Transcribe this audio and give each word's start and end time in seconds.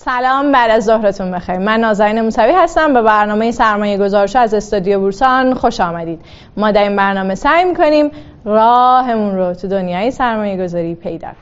سلام 0.00 0.52
بعد 0.52 0.70
از 0.70 0.84
ظهرتون 0.84 1.30
بخیر. 1.30 1.58
من 1.58 1.80
نازنین 1.80 2.20
موسوی 2.20 2.52
هستم. 2.52 2.94
به 2.94 3.02
برنامه 3.02 3.50
سرمایه 3.50 3.98
گذارش 3.98 4.36
از 4.36 4.54
استودیو 4.54 5.00
بورسان 5.00 5.54
خوش 5.54 5.80
آمدید. 5.80 6.20
ما 6.56 6.70
در 6.70 6.82
این 6.82 6.96
برنامه 6.96 7.34
سعی 7.34 7.64
می‌کنیم 7.64 8.10
راهمون 8.44 9.36
رو 9.36 9.54
تو 9.54 9.68
دنیای 9.68 10.10
سرمایه 10.10 10.64
گذاری 10.64 10.94
پیدا 10.94 11.28
کنیم. 11.28 11.36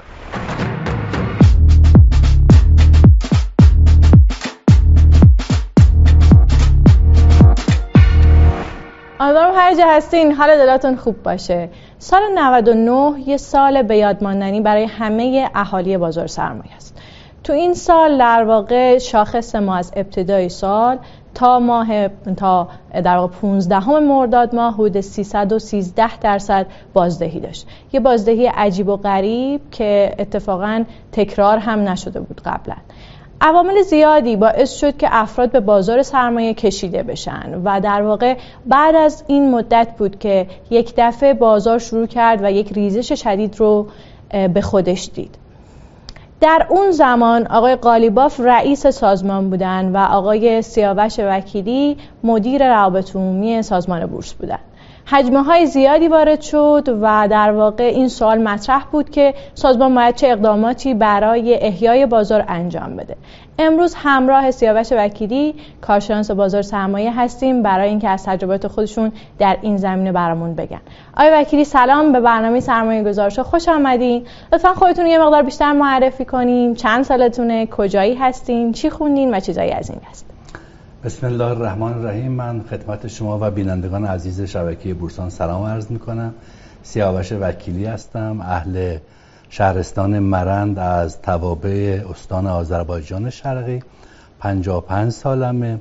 امیدوارم 9.20 9.54
هر 9.57 9.75
جا 9.75 9.86
هستین 9.88 10.32
حال 10.32 10.57
دلاتون 10.57 10.96
خوب 10.96 11.23
باشه. 11.23 11.68
سال 11.98 12.20
99 12.34 13.20
یه 13.27 13.36
سال 13.36 13.82
به 13.82 13.96
یادماندنی 13.96 14.61
برای 14.61 14.84
همه 14.84 15.50
اهالی 15.54 15.96
بازار 15.96 16.27
سرمایه 16.27 16.75
است. 16.77 16.96
تو 17.47 17.53
این 17.53 17.75
سال 17.75 18.19
در 18.19 18.45
واقع 18.45 18.99
شاخص 18.99 19.55
ما 19.55 19.77
از 19.77 19.93
ابتدای 19.96 20.49
سال 20.49 20.99
تا 21.35 21.59
ماه 21.59 22.09
تا 22.37 22.68
در 23.04 23.17
واقع 23.17 23.32
15 23.32 23.89
مرداد 23.89 24.54
ماه 24.54 24.75
حدود 24.75 25.00
313 25.00 26.18
درصد 26.18 26.67
بازدهی 26.95 27.40
داشت. 27.40 27.67
یه 27.93 28.01
بازدهی 28.01 28.46
عجیب 28.46 28.89
و 28.89 28.96
غریب 28.96 29.61
که 29.71 30.14
اتفاقا 30.18 30.85
تکرار 31.13 31.59
هم 31.59 31.89
نشده 31.89 32.20
بود 32.20 32.41
قبلا. 32.45 32.77
عوامل 33.41 33.83
زیادی 33.83 34.37
باعث 34.37 34.73
شد 34.77 34.97
که 34.97 35.09
افراد 35.11 35.51
به 35.51 35.61
بازار 35.61 36.03
سرمایه 36.03 36.55
کشیده 36.55 37.03
بشن 37.03 37.62
و 37.65 37.81
در 37.81 38.03
واقع 38.03 38.37
بعد 38.67 38.95
از 38.95 39.25
این 39.27 39.51
مدت 39.51 39.89
بود 39.98 40.19
که 40.19 40.47
یک 40.70 40.95
دفعه 40.97 41.34
بازار 41.34 41.78
شروع 41.78 42.06
کرد 42.06 42.41
و 42.42 42.51
یک 42.51 42.73
ریزش 42.73 43.12
شدید 43.23 43.61
رو 43.61 43.87
به 44.55 44.61
خودش 44.61 45.11
دید. 45.15 45.45
در 46.41 46.67
اون 46.70 46.91
زمان 46.91 47.47
آقای 47.47 47.77
قالیباف 47.77 48.41
رئیس 48.41 48.86
سازمان 48.86 49.50
بودن 49.50 49.92
و 49.92 49.97
آقای 49.97 50.62
سیاوش 50.62 51.19
وکیلی 51.19 51.97
مدیر 52.25 52.69
روابط 52.69 53.17
عمومی 53.17 53.62
سازمان 53.62 54.06
بورس 54.06 54.33
بودن. 54.33 54.59
حجمه 55.09 55.43
های 55.43 55.67
زیادی 55.67 56.09
وارد 56.09 56.41
شد 56.41 56.99
و 57.03 57.29
در 57.31 57.53
واقع 57.53 57.85
این 57.85 58.09
سوال 58.09 58.43
مطرح 58.43 58.85
بود 58.93 59.11
که 59.11 59.35
سازمان 59.55 59.95
باید 59.95 60.15
چه 60.15 60.29
اقداماتی 60.29 60.95
برای 60.95 61.55
احیای 61.55 62.07
بازار 62.07 62.45
انجام 62.48 62.97
بده. 62.97 63.17
امروز 63.59 63.95
همراه 63.95 64.51
سیاوش 64.51 64.93
وکیلی 64.93 65.55
کارشناس 65.81 66.31
بازار 66.31 66.63
سرمایه 66.63 67.21
هستیم 67.21 67.63
برای 67.63 67.89
اینکه 67.89 68.09
از 68.09 68.25
تجربات 68.25 68.67
خودشون 68.67 69.13
در 69.39 69.59
این 69.63 69.77
زمینه 69.77 70.13
برامون 70.13 70.55
بگن. 70.55 70.81
آقای 71.17 71.31
وکیلی 71.33 71.65
سلام 71.65 72.13
به 72.13 72.20
برنامه 72.20 72.61
سرمایه 72.61 73.05
گذارش 73.05 73.39
خوش 73.39 73.69
آمدین. 73.69 74.27
لطفا 74.53 74.75
خودتون 74.75 75.07
یه 75.07 75.19
مقدار 75.19 75.43
بیشتر 75.43 75.73
معرفی 75.73 76.25
کنیم 76.25 76.75
چند 76.75 77.05
سالتونه؟ 77.05 77.67
کجایی 77.67 78.15
هستین؟ 78.15 78.73
چی 78.73 78.91
خوندین 78.91 79.35
و 79.35 79.41
چیزایی 79.41 79.70
از 79.70 79.91
این 79.91 80.01
هست 80.11 80.36
بسم 81.07 81.27
الله 81.27 81.45
الرحمن 81.45 81.93
الرحیم. 81.93 82.33
من 82.33 82.62
خدمت 82.71 83.07
شما 83.07 83.39
و 83.43 83.51
بینندگان 83.51 84.05
عزیز 84.05 84.41
شبکه 84.41 84.95
بورسان 84.95 85.31
سلام 85.31 85.65
عرض 85.65 85.91
می 85.91 85.98
کنم 85.98 86.35
سیاوش 86.83 87.33
وکیلی 87.33 87.85
هستم. 87.85 88.41
اهل 88.41 88.98
شهرستان 89.48 90.19
مرند 90.19 90.79
از 90.79 91.23
توابع 91.23 92.05
استان 92.11 92.47
آذربایجان 92.47 93.31
شرقی. 93.31 93.83
55 94.41 95.13
سالمه. 95.13 95.81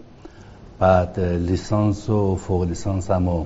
بعد 0.80 1.20
لیسانس 1.20 2.10
و 2.10 2.36
فوق 2.36 2.64
لیسانس 2.64 3.12
هم 3.12 3.45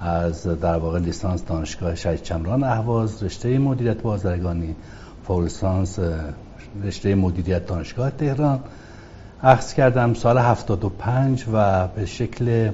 از 0.00 0.46
در 0.46 0.76
واقع 0.76 0.98
لیسانس 0.98 1.44
دانشگاه 1.44 1.94
شهید 1.94 2.22
چمران 2.22 2.64
اهواز 2.64 3.22
رشته 3.22 3.58
مدیریت 3.58 4.02
بازرگانی 4.02 4.76
فوق 5.24 5.40
لیسانس 5.40 5.98
رشته 6.82 7.14
مدیریت 7.14 7.66
دانشگاه 7.66 8.10
تهران. 8.10 8.60
اخذ 9.42 9.74
کردم 9.74 10.14
سال 10.14 10.38
75 10.38 11.44
و 11.52 11.86
به 11.88 12.06
شکل 12.06 12.70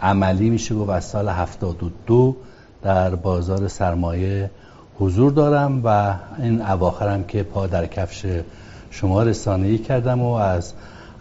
عملی 0.00 0.50
میشه 0.50 0.74
گفت 0.74 0.90
از 0.90 1.04
سال 1.04 1.28
72 1.28 2.36
در 2.82 3.14
بازار 3.14 3.68
سرمایه 3.68 4.50
حضور 4.98 5.32
دارم 5.32 5.80
و 5.84 6.14
این 6.38 6.62
اواخرم 6.62 7.24
که 7.24 7.42
پا 7.42 7.66
در 7.66 7.86
کفش 7.86 8.26
شما 8.90 9.22
رسانه‌ای 9.22 9.78
کردم 9.78 10.22
و 10.22 10.32
از 10.32 10.72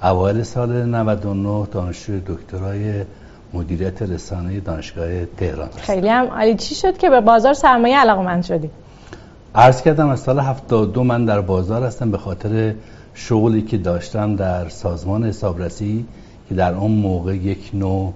اوایل 0.03 0.43
سال 0.43 0.85
99 0.85 1.67
دانشجوی 1.71 2.21
دکترای 2.27 3.03
مدیریت 3.53 4.01
رسانه 4.01 4.59
دانشگاه 4.59 5.25
تهران 5.25 5.69
خیلی 5.77 6.09
هم 6.09 6.25
عالی. 6.25 6.55
چی 6.55 6.75
شد 6.75 6.97
که 6.97 7.09
به 7.09 7.21
بازار 7.21 7.53
سرمایه 7.53 7.97
علاقمند 7.97 8.43
شدی؟ 8.43 8.69
عرض 9.55 9.81
کردم 9.81 10.09
از 10.09 10.19
سال 10.19 10.39
72 10.39 11.03
من 11.03 11.25
در 11.25 11.41
بازار 11.41 11.83
هستم 11.83 12.11
به 12.11 12.17
خاطر 12.17 12.73
شغلی 13.19 13.61
که 13.61 13.77
داشتم 13.77 14.35
در 14.35 14.69
سازمان 14.69 15.25
حسابرسی 15.25 16.05
که 16.49 16.55
در 16.55 16.73
اون 16.73 16.91
موقع 16.91 17.35
یک 17.35 17.71
نوع 17.73 18.13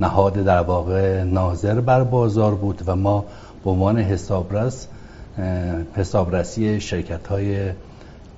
نهاد 0.00 0.34
در 0.34 0.60
واقع 0.60 1.22
ناظر 1.22 1.80
بر 1.80 2.04
بازار 2.04 2.54
بود 2.54 2.82
و 2.86 2.96
ما 2.96 3.24
به 3.64 3.70
عنوان 3.70 3.98
حسابرس 3.98 4.86
حسابرسی 5.94 6.80
شرکت 6.80 7.26
های 7.26 7.70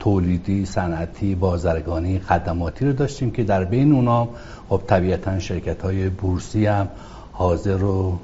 تولیدی، 0.01 0.67
صنعتی، 0.67 1.35
بازرگانی، 1.35 2.19
خدماتی 2.19 2.87
رو 2.87 2.93
داشتیم 2.93 3.31
که 3.31 3.45
در 3.45 3.65
بین 3.65 3.93
اونا 3.93 4.29
خب 4.69 4.81
طبیعتا 4.87 5.39
شرکت 5.39 5.83
های 5.83 6.09
بورسی 6.09 6.67
هم 6.67 6.89
حاضر 7.33 7.85
و 7.85 8.19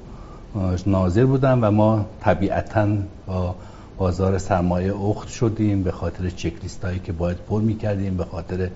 ناظر 0.86 1.24
بودن 1.24 1.60
و 1.60 1.70
ما 1.70 2.04
طبیعتا 2.20 2.88
با 3.26 3.54
بازار 3.98 4.38
سرمایه 4.38 4.94
اخت 4.94 5.28
شدیم 5.28 5.82
به 5.82 5.92
خاطر 5.92 6.30
چکلیست 6.30 6.84
هایی 6.84 6.98
که 6.98 7.12
باید 7.12 7.36
پر 7.36 7.60
می 7.60 7.76
کردیم 7.76 8.16
به 8.16 8.24
خاطر 8.24 8.70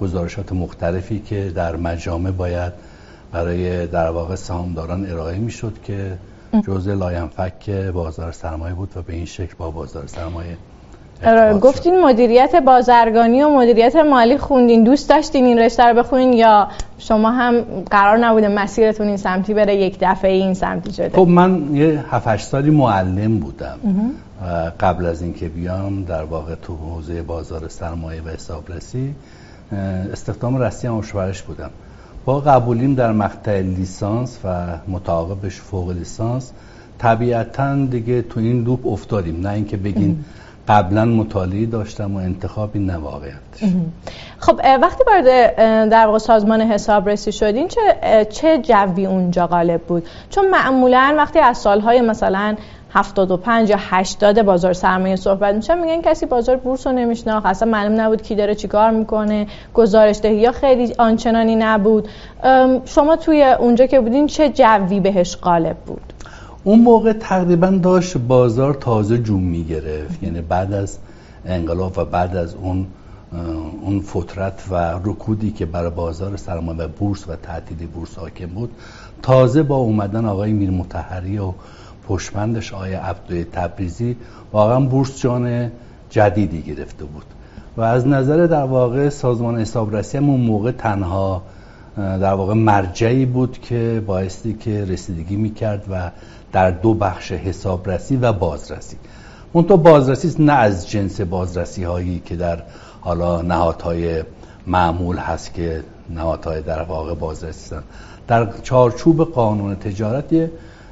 گزارشات 0.00 0.52
مختلفی 0.52 1.18
که 1.18 1.52
در 1.54 1.76
مجامع 1.76 2.30
باید 2.30 2.72
برای 3.32 3.86
در 3.86 4.10
واقع 4.10 4.34
سهامداران 4.34 5.10
ارائه 5.10 5.38
می 5.38 5.50
شد 5.50 5.82
که 5.82 6.18
جزء 6.66 6.94
لاینفک 6.94 7.70
بازار 7.70 8.32
سرمایه 8.32 8.74
بود 8.74 8.96
و 8.96 9.02
به 9.02 9.12
این 9.12 9.24
شکل 9.24 9.54
با 9.58 9.70
بازار 9.70 10.06
سرمایه 10.06 10.56
گفتین 11.60 12.00
مدیریت 12.04 12.54
بازرگانی 12.56 13.42
و 13.42 13.48
مدیریت 13.48 13.96
مالی 13.96 14.38
خوندین. 14.38 14.84
دوست 14.84 15.08
داشتین 15.08 15.44
این 15.44 15.58
رشته 15.58 15.84
رو 15.84 15.94
بخونین 15.94 16.32
یا 16.32 16.68
شما 16.98 17.30
هم 17.30 17.60
قرار 17.90 18.16
نبوده 18.16 18.48
مسیرتون 18.48 19.06
این 19.06 19.16
سمتی 19.16 19.54
بره 19.54 19.76
یک 19.76 19.98
دفعه 20.00 20.30
این 20.30 20.54
سمتی 20.54 20.92
شده؟ 20.92 21.10
خب 21.16 21.28
من 21.28 21.76
یه 21.76 22.04
7 22.10 22.38
سالی 22.38 22.70
معلم 22.70 23.38
بودم. 23.38 23.78
قبل 24.80 25.06
از 25.06 25.22
اینکه 25.22 25.48
بیام 25.48 26.04
در 26.04 26.22
واقع 26.22 26.54
تو 26.54 26.76
حوزه 26.76 27.22
بازار 27.22 27.68
سرمایه 27.68 28.22
و 28.22 28.28
حسابرسی 28.28 29.14
استخدام 30.12 30.56
رسمی 30.56 30.90
هم 30.90 31.02
بودم. 31.46 31.70
با 32.24 32.40
قبولیم 32.40 32.94
در 32.94 33.12
مقطع 33.12 33.60
لیسانس 33.60 34.38
و 34.44 34.66
متعاقبش 34.88 35.56
فوق 35.56 35.90
لیسانس 35.90 36.52
طبیعتا 36.98 37.74
دیگه 37.74 38.22
تو 38.22 38.40
این 38.40 38.64
لوپ 38.64 38.86
افتادیم. 38.86 39.40
نه 39.40 39.50
اینکه 39.52 39.76
بگین 39.76 40.24
قبلا 40.68 41.04
مطالعه 41.04 41.66
داشتم 41.66 42.14
و 42.14 42.18
انتخابی 42.18 42.78
نواقعیت 42.78 43.34
خب 44.38 44.60
وقتی 44.82 45.04
وارد 45.06 45.56
در 45.90 46.06
واقع 46.06 46.18
سازمان 46.18 46.60
حسابرسی 46.60 47.32
شدین 47.32 47.68
چه 47.68 47.80
چه 48.30 48.58
جوی 48.58 49.06
اونجا 49.06 49.46
غالب 49.46 49.80
بود؟ 49.82 50.06
چون 50.30 50.50
معمولا 50.50 51.14
وقتی 51.18 51.38
از 51.38 51.58
سالهای 51.58 52.00
مثلا 52.00 52.56
75 52.94 53.70
یا 53.70 53.76
80 53.80 54.42
بازار 54.42 54.72
سرمایه 54.72 55.16
صحبت 55.16 55.54
میشه 55.54 55.74
میگن 55.74 56.02
کسی 56.02 56.26
بازار 56.26 56.56
بورس 56.56 56.86
رو 56.86 56.92
نمیشناخت 56.92 57.46
اصلا 57.46 57.70
معلوم 57.70 58.00
نبود 58.00 58.22
کی 58.22 58.34
داره 58.34 58.54
چیکار 58.54 58.90
می‌کنه 58.90 59.46
گزارش 59.74 60.18
دهی 60.22 60.36
یا 60.36 60.52
خیلی 60.52 60.94
آنچنانی 60.98 61.56
نبود. 61.56 62.08
شما 62.84 63.16
توی 63.16 63.42
اونجا 63.42 63.86
که 63.86 64.00
بودین 64.00 64.26
چه 64.26 64.48
جوی 64.48 65.00
بهش 65.00 65.36
غالب 65.36 65.76
بود؟ 65.76 66.12
اون 66.64 66.80
موقع 66.80 67.12
تقریبا 67.12 67.70
داشت 67.70 68.18
بازار 68.18 68.74
تازه 68.74 69.18
جون 69.18 69.40
می‌گرفت. 69.40 70.22
یعنی 70.22 70.40
بعد 70.40 70.72
از 70.72 70.98
انقلاب 71.46 71.98
و 71.98 72.04
بعد 72.04 72.36
از 72.36 72.54
اون 72.54 72.86
اون 73.82 74.00
فترت 74.00 74.62
و 74.70 74.74
رکودی 75.04 75.50
که 75.50 75.66
برای 75.66 75.90
بازار 75.90 76.36
سرمایه 76.36 76.78
و 76.78 76.88
بورس 76.88 77.28
و 77.28 77.36
تعطیل 77.36 77.86
بورس 77.86 78.18
حاکم 78.18 78.46
بود 78.46 78.70
تازه 79.22 79.62
با 79.62 79.76
اومدن 79.76 80.24
آقای 80.24 80.52
میر 80.52 80.70
متحری 80.70 81.38
و 81.38 81.52
پشمندش 82.08 82.74
آقای 82.74 82.94
عبدوی 82.94 83.44
تبریزی 83.44 84.16
واقعا 84.52 84.80
بورس 84.80 85.20
جان 85.20 85.70
جدیدی 86.10 86.62
گرفته 86.62 87.04
بود. 87.04 87.24
و 87.76 87.80
از 87.82 88.06
نظر 88.06 88.46
در 88.46 88.64
واقع 88.64 89.08
سازمان 89.08 89.60
حسابرسی 89.60 90.16
هم 90.18 90.30
اون 90.30 90.40
موقع 90.40 90.70
تنها 90.70 91.42
در 91.98 92.34
واقع 92.34 92.54
مرجعی 92.54 93.26
بود 93.26 93.58
که 93.60 94.02
بایستی 94.06 94.54
که 94.54 94.84
رسیدگی 94.84 95.36
می‌کرد 95.36 95.84
و 95.90 96.10
در 96.52 96.70
دو 96.70 96.94
بخش 96.94 97.32
حسابرسی 97.32 98.16
و 98.16 98.32
بازرسی. 98.32 98.96
تو 99.52 99.76
بازرسی 99.76 100.42
نه 100.42 100.52
از 100.52 100.90
جنس 100.90 101.20
بازرسی 101.20 101.84
هایی 101.84 102.22
که 102.24 102.36
در 102.36 102.62
حالا 103.00 103.42
نهادهای 103.42 104.22
معمول 104.66 105.16
هست 105.16 105.54
که 105.54 105.84
نهادهای 106.10 106.62
در 106.62 106.82
واقع 106.82 107.14
بازرسی 107.14 107.64
هستن. 107.64 107.82
در 108.28 108.48
چارچوب 108.62 109.32
قانون 109.32 109.74
تجارت 109.74 110.32
یه 110.32 110.50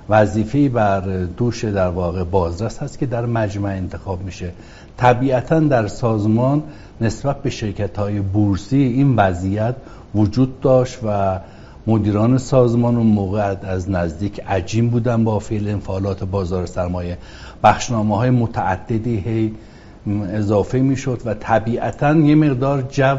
وظیفه 0.08 0.68
بر 0.68 1.00
دوش 1.24 1.64
در 1.64 1.88
واقع 1.88 2.24
بازرس 2.24 2.78
هست 2.78 2.98
که 2.98 3.06
در 3.06 3.26
مجمع 3.26 3.68
انتخاب 3.68 4.22
میشه. 4.22 4.52
طبیعتا 4.96 5.60
در 5.60 5.86
سازمان 5.86 6.62
نسبت 7.00 7.42
به 7.42 7.50
شرکت 7.50 7.98
های 7.98 8.20
بورسی 8.20 8.76
این 8.76 9.16
وضعیت 9.16 9.74
وجود 10.14 10.60
داشت 10.60 10.98
و 11.04 11.40
مدیران 11.86 12.38
سازمان 12.38 12.96
اون 12.96 13.06
موقع 13.06 13.56
از 13.62 13.90
نزدیک 13.90 14.40
عجیم 14.48 14.90
بودن 14.90 15.24
با 15.24 15.38
فعل 15.38 15.68
انفعالات 15.68 16.24
بازار 16.24 16.66
سرمایه. 16.66 17.18
بخشنامه 17.64 18.16
های 18.16 18.30
متعددی 18.30 19.16
هی 19.16 19.54
اضافه 20.32 20.78
می‌شد 20.78 21.20
و 21.24 21.34
طبیعتا 21.34 22.14
یه 22.14 22.34
مقدار 22.34 22.82
جو 22.82 23.16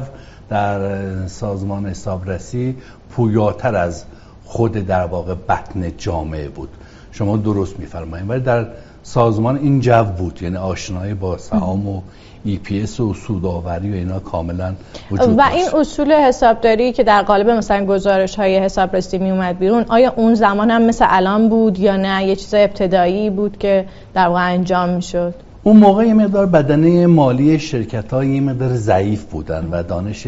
در 0.50 1.27
سازمان 1.27 1.85
حسابرسی 1.85 2.75
پویاتر 3.09 3.75
از 3.75 4.03
خود 4.45 4.71
در 4.71 5.06
واقع 5.06 5.33
بطن 5.33 5.91
جامعه 5.97 6.50
بود. 6.50 6.69
شما 7.12 7.38
درست 7.38 7.79
میفرمایید. 7.79 8.29
ولی 8.29 8.39
در 8.39 8.68
سازمان 9.07 9.57
این 9.57 9.80
جو 9.80 10.04
بود 10.04 10.42
یعنی 10.42 10.57
آشنایی 10.57 11.13
با 11.13 11.38
سهام 11.38 11.88
و 11.88 12.01
ای 12.45 12.57
پی 12.57 12.81
اس 12.81 13.00
و 13.00 13.13
سوداوری 13.13 13.92
و 13.92 13.95
اینا 13.95 14.19
کاملا 14.19 14.74
وجود 15.12 15.38
و 15.38 15.42
این 15.42 15.68
اصول 15.75 16.12
حسابداری 16.12 16.92
که 16.92 17.04
در 17.04 17.21
قالب 17.21 17.50
مثلا 17.50 17.86
گزارش 17.86 18.36
های 18.36 18.57
حسابرسی 18.57 19.18
می 19.18 19.31
اومد 19.31 19.59
بیرون 19.59 19.86
آیا 19.89 20.13
اون 20.15 20.36
زمان 20.36 20.71
هم 20.71 20.81
مثل 20.81 21.06
الان 21.09 21.50
بود 21.50 21.80
یا 21.80 21.98
نه؟ 21.98 22.27
یه 22.27 22.36
چیز 22.36 22.54
ابتدایی 22.54 23.30
بود 23.30 23.57
که 23.57 23.86
در 24.13 24.27
واقع 24.27 24.54
انجام 24.54 24.89
می‌شد؟ 24.89 25.33
اون 25.63 25.77
موقع 25.77 26.06
یه 26.06 26.13
مقدار 26.13 26.45
بدنه 26.45 27.07
مالی 27.07 27.60
شرکت 27.60 28.13
ها 28.13 28.24
یه 28.24 28.42
مقدار 28.42 28.74
ضعیف 28.75 29.24
بودن 29.24 29.68
و 29.71 29.83
دانش 29.83 30.27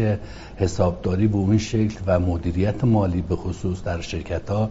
حسابداری 0.56 1.26
به 1.26 1.36
اون 1.36 1.58
شکل 1.58 1.98
و 2.06 2.20
مدیریت 2.20 2.84
مالی 2.84 3.22
به 3.22 3.36
خصوص 3.36 3.84
در 3.84 4.00
شرکت 4.00 4.50
ها 4.50 4.66
به 4.66 4.70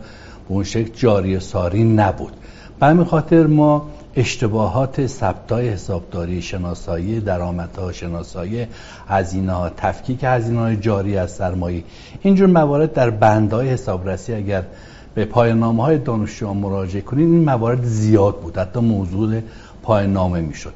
اون 0.53 0.63
شکل 0.63 0.91
جاری 0.95 1.39
ساری 1.39 1.83
نبود. 1.83 2.33
به 2.79 2.85
همین 2.85 3.05
خاطر 3.05 3.47
ما 3.47 3.85
اشتباهات 4.15 5.07
ثبتای 5.07 5.69
حسابداری 5.69 6.41
شناسایی 6.41 7.19
درآمدها 7.19 7.91
شناسایی 7.91 8.67
هزینه 9.07 9.51
ها 9.53 9.69
تفکیک 9.69 10.19
هزینه 10.23 10.59
های 10.59 10.77
جاری 10.77 11.17
از 11.17 11.31
سرمایه. 11.31 11.83
اینجور 12.21 12.47
موارد 12.47 12.93
در 12.93 13.09
بندهای 13.09 13.69
حسابرسی 13.69 14.33
اگر 14.33 14.63
به 15.15 15.25
پایانامه 15.25 15.83
های 15.83 15.97
دانشجویان 15.97 16.57
مراجعه 16.57 17.01
کنید 17.01 17.29
این 17.29 17.43
موارد 17.43 17.83
زیاد 17.83 18.39
بود. 18.39 18.57
حتی 18.57 18.79
موضوع 18.79 19.41
پایان 19.83 20.41
می‌شد. 20.41 20.73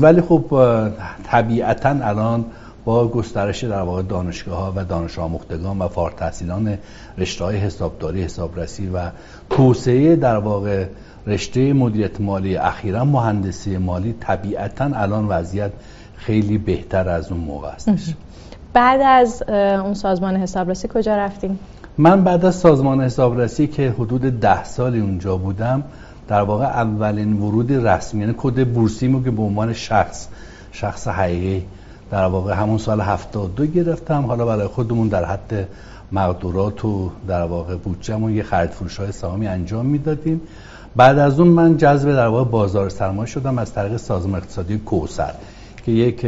ولی 0.00 0.20
خب 0.20 0.44
طبیعتا 1.24 1.88
الان 1.88 2.44
با 2.84 3.08
گسترش 3.08 3.64
در 3.64 3.82
واقع 3.82 4.02
دانشگاه 4.02 4.58
ها 4.58 4.72
و 4.76 4.84
دانش 4.84 5.18
آموختگان 5.18 5.78
و 5.78 5.88
فارغ 5.88 6.14
تحصیلان 6.14 6.78
رشته 7.18 7.44
های 7.44 7.56
حسابداری 7.56 8.22
حسابرسی 8.22 8.86
و 8.86 9.10
توسعه 9.50 10.16
در 10.16 10.36
واقع 10.36 10.86
رشته 11.26 11.72
مدیریت 11.72 12.20
مالی 12.20 12.56
اخیرا 12.56 13.04
مهندسی 13.04 13.78
مالی 13.78 14.14
طبیعتا 14.20 14.84
الان 14.84 15.28
وضعیت 15.28 15.72
خیلی 16.16 16.58
بهتر 16.58 17.08
از 17.08 17.32
اون 17.32 17.40
موقع 17.40 17.70
هستش 17.70 18.14
بعد 18.72 19.00
از 19.00 19.42
اون 19.84 19.94
سازمان 19.94 20.36
حسابرسی 20.36 20.88
کجا 20.94 21.16
رفتیم؟ 21.16 21.58
من 21.98 22.24
بعد 22.24 22.44
از 22.44 22.54
سازمان 22.54 23.00
حسابرسی 23.00 23.66
که 23.66 23.90
حدود 23.90 24.40
ده 24.40 24.64
سالی 24.64 25.00
اونجا 25.00 25.36
بودم 25.36 25.82
در 26.28 26.40
واقع 26.40 26.64
اولین 26.64 27.32
ورود 27.32 27.72
رسمی 27.72 28.20
یعنی 28.20 28.34
کد 28.36 28.68
بورسیمو 28.68 29.22
که 29.22 29.30
به 29.30 29.42
عنوان 29.42 29.72
شخص 29.72 30.28
شخص 30.72 31.08
حقیقی 31.08 31.66
در 32.10 32.24
واقع 32.24 32.54
همون 32.54 32.78
سال 32.78 33.00
72 33.00 33.66
گرفتم. 33.66 34.26
حالا 34.26 34.46
برای 34.46 34.66
خودمون 34.66 35.08
در 35.08 35.24
حد 35.24 35.68
مقدورات 36.12 36.84
و 36.84 37.10
در 37.28 37.42
واقع 37.42 37.76
بودجهمون 37.76 38.34
یه 38.34 38.42
خرید 38.42 38.70
فروش 38.70 38.96
های 38.96 39.12
سهامی 39.12 39.46
انجام 39.46 39.86
می‌دادیم. 39.86 40.40
بعد 40.96 41.18
از 41.18 41.40
اون 41.40 41.48
من 41.48 41.76
جذب 41.76 42.12
در 42.12 42.26
واقع 42.26 42.50
بازار 42.50 42.88
سرمایه 42.88 43.26
شدم 43.26 43.58
از 43.58 43.72
طریق 43.72 43.96
سازمان 43.96 44.40
اقتصادی 44.40 44.78
کوسر 44.78 45.34
که 45.84 45.92
یک 45.92 46.26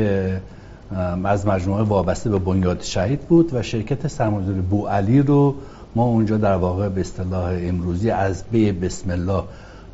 از 1.24 1.46
مجموعه 1.46 1.82
وابسته 1.82 2.30
به 2.30 2.38
بنیاد 2.38 2.82
شهید 2.82 3.20
بود 3.20 3.54
و 3.54 3.62
شرکت 3.62 4.08
سرمایه‌گذاری 4.08 4.60
بو 4.60 4.86
علی 4.86 5.22
رو 5.22 5.54
ما 5.94 6.04
اونجا 6.04 6.36
در 6.36 6.54
واقع 6.54 6.88
به 6.88 7.00
اصطلاح 7.00 7.52
امروزی 7.60 8.10
از 8.10 8.44
بی 8.50 8.72
بسم 8.72 9.10
الله 9.10 9.42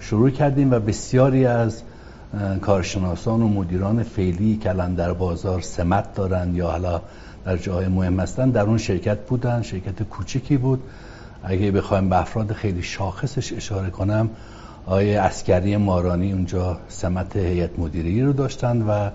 شروع 0.00 0.30
کردیم 0.30 0.72
و 0.72 0.78
بسیاری 0.78 1.46
از 1.46 1.82
کارشناسان 2.60 3.42
و 3.42 3.48
مدیران 3.48 4.02
فعلی 4.02 4.56
که 4.56 4.68
الان 4.68 4.94
در 4.94 5.12
بازار 5.12 5.60
سمت 5.60 6.14
دارند 6.14 6.56
یا 6.56 6.70
حالا 6.70 7.00
در 7.44 7.56
جاهای 7.56 7.88
مهم 7.88 8.20
هستن 8.20 8.50
در 8.50 8.62
اون 8.62 8.78
شرکت 8.78 9.18
بودن 9.18 9.62
شرکت 9.62 10.02
کوچکی 10.02 10.56
بود. 10.56 10.82
اگه 11.44 11.70
بخوایم 11.70 12.08
به 12.08 12.20
افراد 12.20 12.52
خیلی 12.52 12.82
شاخصش 12.82 13.52
اشاره 13.52 13.90
کنم 13.90 14.30
آقای 14.86 15.16
اسکری 15.16 15.76
مارانی 15.76 16.32
اونجا 16.32 16.78
سمت 16.88 17.36
هیئت 17.36 17.78
مدیری 17.78 18.22
رو 18.22 18.32
داشتن 18.32 18.82
و 18.82 19.10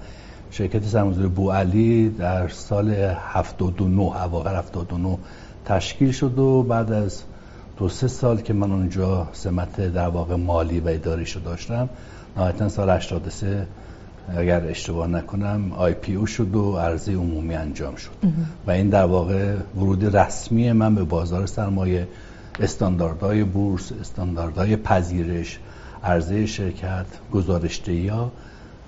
شرکت 0.51 0.83
سرمایه‌گذاری 0.83 1.27
بو 1.27 1.51
علی 1.51 2.10
در 2.10 2.48
سال 2.48 2.89
79 2.89 4.01
اواخر 4.01 4.56
79 4.56 5.18
تشکیل 5.66 6.12
شد 6.12 6.39
و 6.39 6.63
بعد 6.63 6.92
از 6.92 7.24
دو 7.77 7.89
سه 7.89 8.07
سال 8.07 8.42
که 8.42 8.54
من 8.54 8.71
اونجا 8.71 9.27
سمت 9.33 9.81
در 9.94 10.07
واقع 10.07 10.36
مالی 10.36 10.80
و 10.80 10.88
اداریش 10.88 11.31
رو 11.31 11.42
داشتم 11.42 11.89
نهایتا 12.38 12.69
سال 12.69 12.89
83 12.89 13.68
اگر 14.38 14.68
اشتباه 14.68 15.07
نکنم 15.07 15.72
IPO 15.74 16.25
شد 16.25 16.56
و 16.56 16.77
عرضه 16.77 17.13
عمومی 17.13 17.56
انجام 17.56 17.95
شد. 17.95 18.12
و 18.68 18.72
این 18.72 18.89
در 18.89 19.06
واقع 19.06 19.56
ورود 19.75 20.15
رسمی 20.15 20.72
من 20.72 20.95
به 20.95 21.04
بازار 21.04 21.45
سرمایه 21.45 22.07
استانداردهای 22.59 23.44
بورس 23.44 23.91
استانداردهای 24.01 24.75
پذیرش 24.75 25.59
عرضه 26.03 26.45
شرکت 26.45 27.06
گزارشدهی 27.33 28.07
ها. 28.07 28.31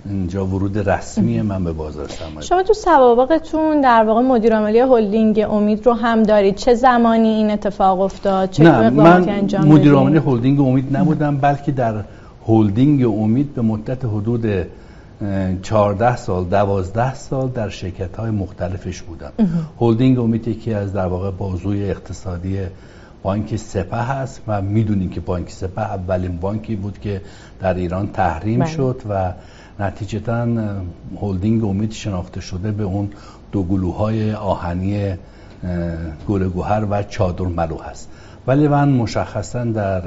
اینجا 0.06 0.45
ورود 0.45 0.89
رسمی 0.89 1.41
من 1.41 1.63
به 1.63 1.73
بازار 1.73 2.07
سرمایه 2.07 2.41
شما 2.41 2.63
تو 2.63 2.73
سوابقتون 2.73 3.81
در 3.81 4.03
واقع 4.03 4.21
مدیر 4.21 4.56
عاملی 4.56 4.79
هلدینگ 4.79 5.45
امید 5.50 5.85
رو 5.85 5.94
هم 5.94 6.23
دارید. 6.23 6.56
چه 6.56 6.73
زمانی 6.73 7.27
این 7.27 7.51
اتفاق 7.51 8.01
افتاد؟ 8.01 8.50
چه 8.50 8.63
نه 8.63 8.89
من 8.89 9.29
انجام 9.29 9.68
مدیر 9.68 9.94
عاملی 9.94 10.17
هلدینگ 10.17 10.59
امید 10.59 10.97
نبودم 10.97 11.38
بلکه 11.38 11.71
در 11.71 12.03
هلدینگ 12.47 13.06
امید 13.06 13.53
به 13.53 13.62
مدت 13.62 14.06
حدود 14.06 14.45
14 15.62 16.15
سال 16.15 16.45
12 16.45 17.13
سال 17.15 17.47
در 17.50 17.69
شرکت 17.69 18.17
های 18.17 18.31
مختلفش 18.31 19.01
بودم. 19.01 19.31
هلدینگ 19.81 20.19
امید 20.19 20.47
یکی 20.47 20.74
از 20.74 20.94
در 20.94 21.07
واقع 21.07 21.31
بازوی 21.31 21.89
اقتصادی 21.89 22.59
بانک 23.23 23.56
سپه 23.56 23.97
هست 23.97 24.41
و 24.47 24.62
می‌دونیم 24.62 25.09
که 25.09 25.19
بانک 25.19 25.50
سپه 25.50 25.81
اولین 25.81 26.38
بانکی 26.38 26.75
بود 26.75 27.00
که 27.00 27.21
در 27.59 27.73
ایران 27.73 28.12
تحریم 28.12 28.59
بله. 28.59 28.69
شد 28.69 29.01
و 29.09 29.33
نتیجتا 29.79 30.47
هلدینگ 31.21 31.63
امید 31.63 31.91
شناخته 31.91 32.41
شده 32.41 32.71
به 32.71 32.83
اون 32.83 33.09
دو 33.51 33.63
قلوهای 33.63 34.33
آهنی 34.33 35.13
گل 36.27 36.50
گوهر 36.50 36.86
و 36.89 37.03
چادرملو 37.03 37.77
هست 37.77 38.10
ولی 38.48 38.67
من 38.67 38.89
مشخصا 38.89 39.63
در 39.63 40.01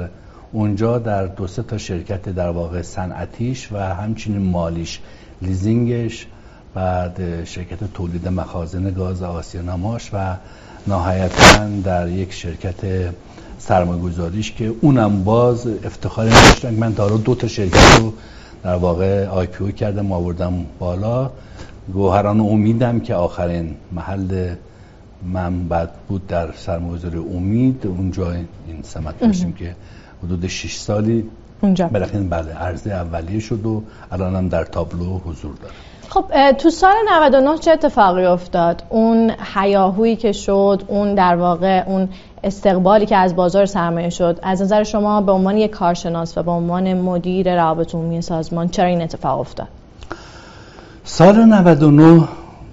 اونجا 0.51 0.99
در 0.99 1.25
دو 1.25 1.47
سه 1.47 1.63
تا 1.63 1.77
شرکت 1.77 2.29
در 2.29 2.49
واقع 2.49 2.81
صنعتیش 2.81 3.71
و 3.71 3.77
همچنین 3.77 4.41
مالیش 4.41 4.99
لیزینگش 5.41 6.27
بعد 6.73 7.43
شرکت 7.43 7.93
تولید 7.93 8.27
مخازن 8.27 8.93
گاز 8.93 9.23
آسیا 9.23 9.61
نماش 9.61 10.09
و 10.13 10.35
نهایتا 10.87 11.67
در 11.83 12.09
یک 12.09 12.33
شرکت 12.33 12.75
سرمایه‌گذاریش 13.59 14.51
که 14.51 14.73
اونم 14.81 15.23
باز 15.23 15.67
افتخار 15.67 16.25
داشتم 16.25 16.73
من 16.73 16.95
تا 16.95 17.17
دو 17.17 17.35
تا 17.35 17.47
شرکت 17.47 17.99
رو 17.99 18.13
در 18.63 18.75
واقع 18.75 19.27
IPO 19.27 19.71
کردم 19.71 20.11
آوردم 20.11 20.65
بالا. 20.79 21.31
گوهران 21.93 22.39
امیدم 22.39 22.99
که 22.99 23.15
آخرین 23.15 23.75
محل 23.91 24.55
من 25.33 25.67
بعد 25.67 25.89
بود 26.07 26.27
در 26.27 26.51
سرمایه‌گذاری 26.51 27.17
امید. 27.17 27.87
اونجا 27.87 28.31
این 28.31 28.47
سمت 28.83 29.19
داشتیم 29.19 29.53
که 29.53 29.75
حدود 30.23 30.47
6 30.47 30.75
سالی 30.75 31.23
اونجا. 31.61 31.87
بالاخره 31.87 32.19
بله 32.19 32.53
عرضه 32.53 32.91
اولیه 32.91 33.39
شد 33.39 33.65
و 33.65 33.83
الان 34.11 34.35
هم 34.35 34.49
در 34.49 34.63
تابلو 34.63 35.17
حضور 35.17 35.55
داره. 35.55 35.73
خب 36.09 36.51
تو 36.51 36.69
سال 36.69 36.93
99 37.09 37.57
چه 37.57 37.71
اتفاقی 37.71 38.25
افتاد؟ 38.25 38.83
اون 38.89 39.31
حیاهویی 39.31 40.15
که 40.15 40.31
شد 40.31 40.83
اون 40.87 41.15
در 41.15 41.35
واقع 41.35 41.83
اون 41.87 42.09
استقبالی 42.43 43.05
که 43.05 43.15
از 43.15 43.35
بازار 43.35 43.65
سرمایه 43.65 44.09
شد 44.09 44.39
از 44.43 44.61
نظر 44.61 44.83
شما 44.83 45.21
به 45.21 45.31
عنوان 45.31 45.57
یک 45.57 45.71
کارشناس 45.71 46.37
و 46.37 46.43
به 46.43 46.51
عنوان 46.51 46.93
مدیر 46.93 47.55
روابط 47.55 47.95
عمومی 47.95 48.21
سازمان 48.21 48.69
چرا 48.69 48.85
این 48.85 49.01
اتفاق 49.01 49.39
افتاد؟ 49.39 49.67
سال 51.03 51.45
99 51.45 52.27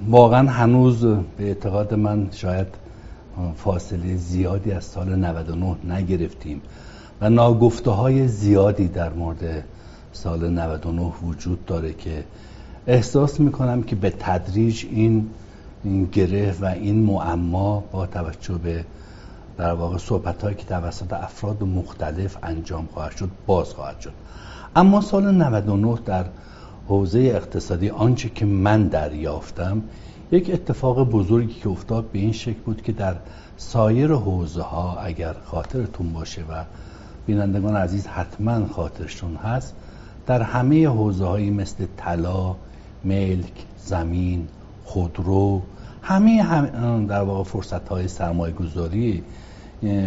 واقعا 0.09 0.51
هنوز 0.51 1.05
به 1.05 1.19
اعتقاد 1.39 1.95
من 1.95 2.29
شاید 2.33 2.67
فاصله 3.57 4.17
زیادی 4.17 4.73
از 4.73 4.85
سال 4.85 5.15
99 5.15 5.77
نگرفتیم. 5.89 6.63
و 7.23 7.31
ناگفته 7.31 7.91
های 7.91 8.29
زیادی 8.29 8.89
در 8.89 9.13
مورد 9.13 9.65
سال 10.13 10.51
99 10.51 11.13
وجود 11.23 11.67
داره 11.67 11.93
که 11.93 12.25
احساس 12.87 13.41
می‌کنم 13.41 13.83
که 13.83 13.97
به 13.97 14.11
تدریج 14.11 14.87
این 14.91 15.31
این 15.85 16.05
گره 16.05 16.55
و 16.61 16.65
این 16.65 17.05
معما 17.05 17.85
با 17.93 18.07
توجه 18.07 18.55
به 18.55 18.85
در 19.59 19.73
واقع 19.73 19.99
صحبت 19.99 20.43
هایی 20.43 20.57
که 20.57 20.65
توسط 20.65 21.13
افراد 21.13 21.63
مختلف 21.63 22.37
انجام 22.43 22.89
خواهد 22.95 23.17
شد 23.17 23.31
باز 23.47 23.69
خواهد 23.69 24.01
شد. 24.01 24.13
اما 24.77 25.01
سال 25.01 25.35
99 25.35 25.99
در 26.05 26.25
حوزه 26.89 27.19
اقتصادی 27.19 27.91
آنچه 27.91 28.29
که 28.29 28.47
من 28.47 28.89
دریافتم 28.89 29.83
یک 30.33 30.51
اتفاق 30.51 31.11
بزرگی 31.11 31.55
که 31.55 31.69
افتاد 31.69 32.05
به 32.05 32.19
این 32.19 32.33
شکل 32.33 32.61
بود 32.65 32.83
که 32.83 32.93
در 32.93 33.17
سایر 33.57 34.13
حوزه 34.13 34.63
ها 34.63 34.97
اگر 34.97 35.35
خاطرتون 35.45 36.13
باشه 36.13 36.43
و 36.43 36.65
بینندگان 37.27 37.77
عزیز 37.77 38.07
حتما 38.07 38.67
خاطرشون 38.67 39.37
هست. 39.37 39.75
در 40.27 40.43
همه 40.43 40.89
حوزه 40.89 41.25
هایی 41.25 41.51
مثل 41.51 41.87
طلا، 41.97 42.55
ملک، 43.05 43.53
زمین، 43.79 44.49
خودرو 44.85 45.63
همه 46.03 46.43
هم 46.43 47.07
در 47.07 47.23
واقع 47.23 47.43
فرصت 47.43 47.89
های 47.89 48.09
سرمایه 48.09 48.55
گذاری 48.55 49.23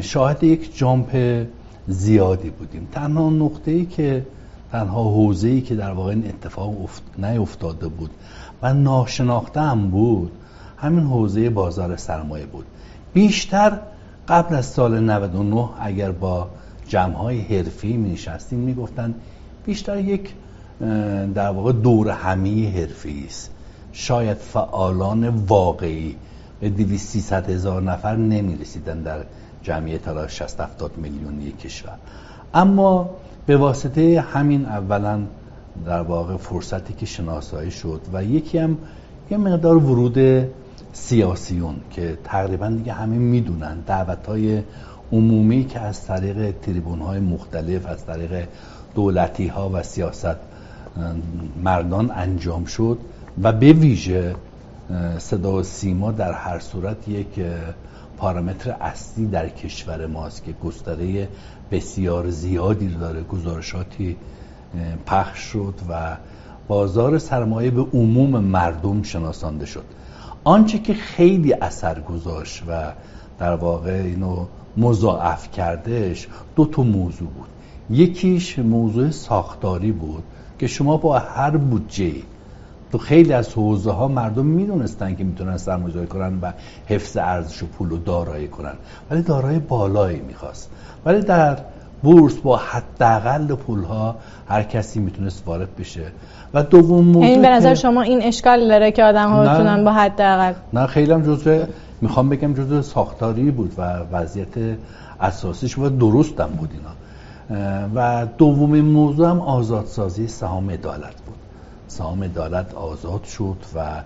شاهد 0.01 0.43
یک 0.43 0.77
جامپ 0.77 1.45
زیادی 1.87 2.49
بودیم. 2.49 2.87
تنها 2.91 3.29
نقطه 3.29 3.71
ای 3.71 3.85
که 3.85 4.25
تنها 4.71 5.03
حوزه 5.03 5.47
ای 5.47 5.61
که 5.61 5.75
در 5.75 5.91
واقع 5.91 6.09
این 6.09 6.27
اتفاق 6.27 6.81
افت... 6.83 7.03
نیفتاده 7.17 7.87
بود 7.87 8.11
و 8.61 8.73
ناشناخته 8.73 9.61
هم 9.61 9.89
بود 9.89 10.31
همین 10.77 11.03
حوزه 11.03 11.49
بازار 11.49 11.97
سرمایه 11.97 12.45
بود. 12.45 12.65
بیشتر 13.13 13.79
قبل 14.27 14.55
از 14.55 14.65
سال 14.65 14.99
99 14.99 15.69
اگر 15.79 16.11
با 16.11 16.47
جمعهای 16.87 17.41
حرفی 17.41 17.97
می 17.97 18.11
نشستیم 18.11 18.59
می 18.59 18.73
گفتن 18.73 19.15
بیشتر 19.65 19.99
یک 19.99 20.33
در 21.35 21.49
واقع 21.49 21.71
دور 21.71 22.09
همی 22.09 22.65
حرفی 22.65 23.23
است. 23.27 23.51
شاید 23.91 24.37
فعالان 24.37 25.27
واقعی 25.29 26.15
به 26.59 26.69
200 26.69 27.33
هزار 27.33 27.81
نفر 27.81 28.15
نمی 28.15 28.55
رسیدن 28.55 29.01
در 29.01 29.19
جمعیت 29.63 30.07
حالا 30.07 30.27
60 30.27 30.61
70 30.61 30.97
میلیونی 30.97 31.51
کشور. 31.51 31.97
اما 32.53 33.09
به 33.45 33.57
واسطه 33.57 34.21
همین 34.21 34.65
اولا 34.65 35.19
در 35.85 36.01
واقع 36.01 36.37
فرصتی 36.37 36.93
که 36.93 37.05
شناسایی 37.05 37.71
شد 37.71 38.01
و 38.13 38.23
یکی 38.23 38.57
هم 38.57 38.77
یه 39.31 39.37
مقدار 39.37 39.75
ورود 39.75 40.47
سیاسیون 40.93 41.75
که 41.91 42.17
تقریبا 42.23 42.69
دیگه 42.69 42.93
همه 42.93 43.17
می‌دونن 43.17 43.79
دعوت 43.79 44.27
های 44.27 44.61
عمومی 45.11 45.65
که 45.65 45.79
از 45.79 46.05
طریق 46.05 46.55
تریبون 46.61 46.99
های 46.99 47.19
مختلف 47.19 47.85
از 47.85 48.05
طریق 48.05 48.47
دولتی 48.95 49.47
ها 49.47 49.69
و 49.73 49.83
سیاست 49.83 50.35
مردان 51.63 52.11
انجام 52.11 52.65
شد 52.65 52.97
و 53.43 53.51
به 53.51 53.73
ویژه 53.73 54.35
صدا 55.17 55.53
و 55.53 55.63
سیما 55.63 56.11
در 56.11 56.31
هر 56.31 56.59
صورت 56.59 57.07
یک 57.07 57.27
پارامتر 58.17 58.75
اصلی 58.81 59.25
در 59.25 59.49
کشور 59.49 60.05
ماست 60.05 60.43
که 60.43 60.51
گستره 60.51 61.27
بسیار 61.71 62.29
زیادی 62.29 62.87
داره. 62.87 63.23
گزارشاتی 63.23 64.17
پخش 65.05 65.39
شد 65.39 65.73
و 65.89 66.17
بازار 66.67 67.17
سرمایه 67.17 67.71
به 67.71 67.81
عموم 67.81 68.29
مردم 68.29 69.03
شناسانده 69.03 69.65
شد. 69.65 69.83
آنچه 70.43 70.79
که 70.79 70.93
خیلی 70.93 71.53
اثر 71.53 71.99
گذاشت 71.99 72.63
و 72.67 72.91
در 73.39 73.55
واقع 73.55 73.91
اینو 73.91 74.45
مضاعف 74.77 75.51
کردش 75.51 76.27
دو 76.55 76.65
تا 76.65 76.83
موضوع 76.83 77.27
بود. 77.27 77.47
یکیش 77.89 78.59
موضوع 78.59 79.09
ساختاری 79.09 79.91
بود 79.91 80.23
که 80.59 80.67
شما 80.67 80.97
با 80.97 81.19
هر 81.19 81.57
بودجه 81.57 82.13
تو 82.91 82.97
خیلی 82.97 83.33
از 83.33 83.53
حوزه 83.53 83.91
ها 83.91 84.07
مردم 84.07 84.45
می‌دونستن 84.45 85.15
که 85.15 85.23
می‌تونن 85.23 85.57
سرمایه‌گذاری 85.57 86.07
کنن 86.07 86.39
و 86.41 86.51
حفظ 86.87 87.17
ارزش 87.17 87.63
و 87.63 87.65
پول 87.65 87.91
و 87.91 87.97
دارایی 87.97 88.47
کنن. 88.47 88.73
ولی 89.11 89.21
دارایی 89.21 89.59
بالایی 89.59 90.19
می‌خواست. 90.19 90.69
ولی 91.05 91.21
در 91.21 91.57
بورس 92.03 92.33
با 92.33 92.57
حداقل 92.57 93.55
پول 93.55 93.83
ها 93.83 94.15
هر 94.47 94.63
کسی 94.63 94.99
می‌تونست 94.99 95.43
وارد 95.47 95.75
بشه. 95.75 96.05
و 96.53 96.63
دوم 96.63 97.05
موضوع 97.05 97.23
این 97.23 97.41
به 97.41 97.49
نظر 97.49 97.73
شما 97.73 98.01
این 98.01 98.23
اشکال 98.23 98.67
داره 98.67 98.91
که 98.91 99.03
آدم 99.03 99.29
ها 99.29 99.41
بتونن 99.41 99.83
با 99.83 99.91
حداقل 99.91 100.53
نه 100.73 100.87
خیلی 100.87 101.11
هم 101.11 101.21
جزء 101.21 101.65
می‌خوام 102.05 102.29
بگم 102.29 102.53
جزء 102.53 102.81
ساختاری 102.81 103.51
بود 103.51 103.73
و 103.77 103.81
وضعیت 104.11 104.77
اساسیش 105.19 105.77
و 105.77 105.89
درستم 105.89 106.47
بود 106.47 106.69
اینا. 106.71 106.95
و 107.95 108.27
دومین 108.37 108.85
موضوع 108.85 109.29
هم 109.29 109.39
آزادسازی 109.39 110.27
سهام 110.27 110.69
عدالت 110.69 111.21
بود. 111.25 111.35
سهام 111.87 112.23
عدالت 112.23 112.73
آزاد 112.73 113.23
شد 113.23 113.57
و 113.75 114.03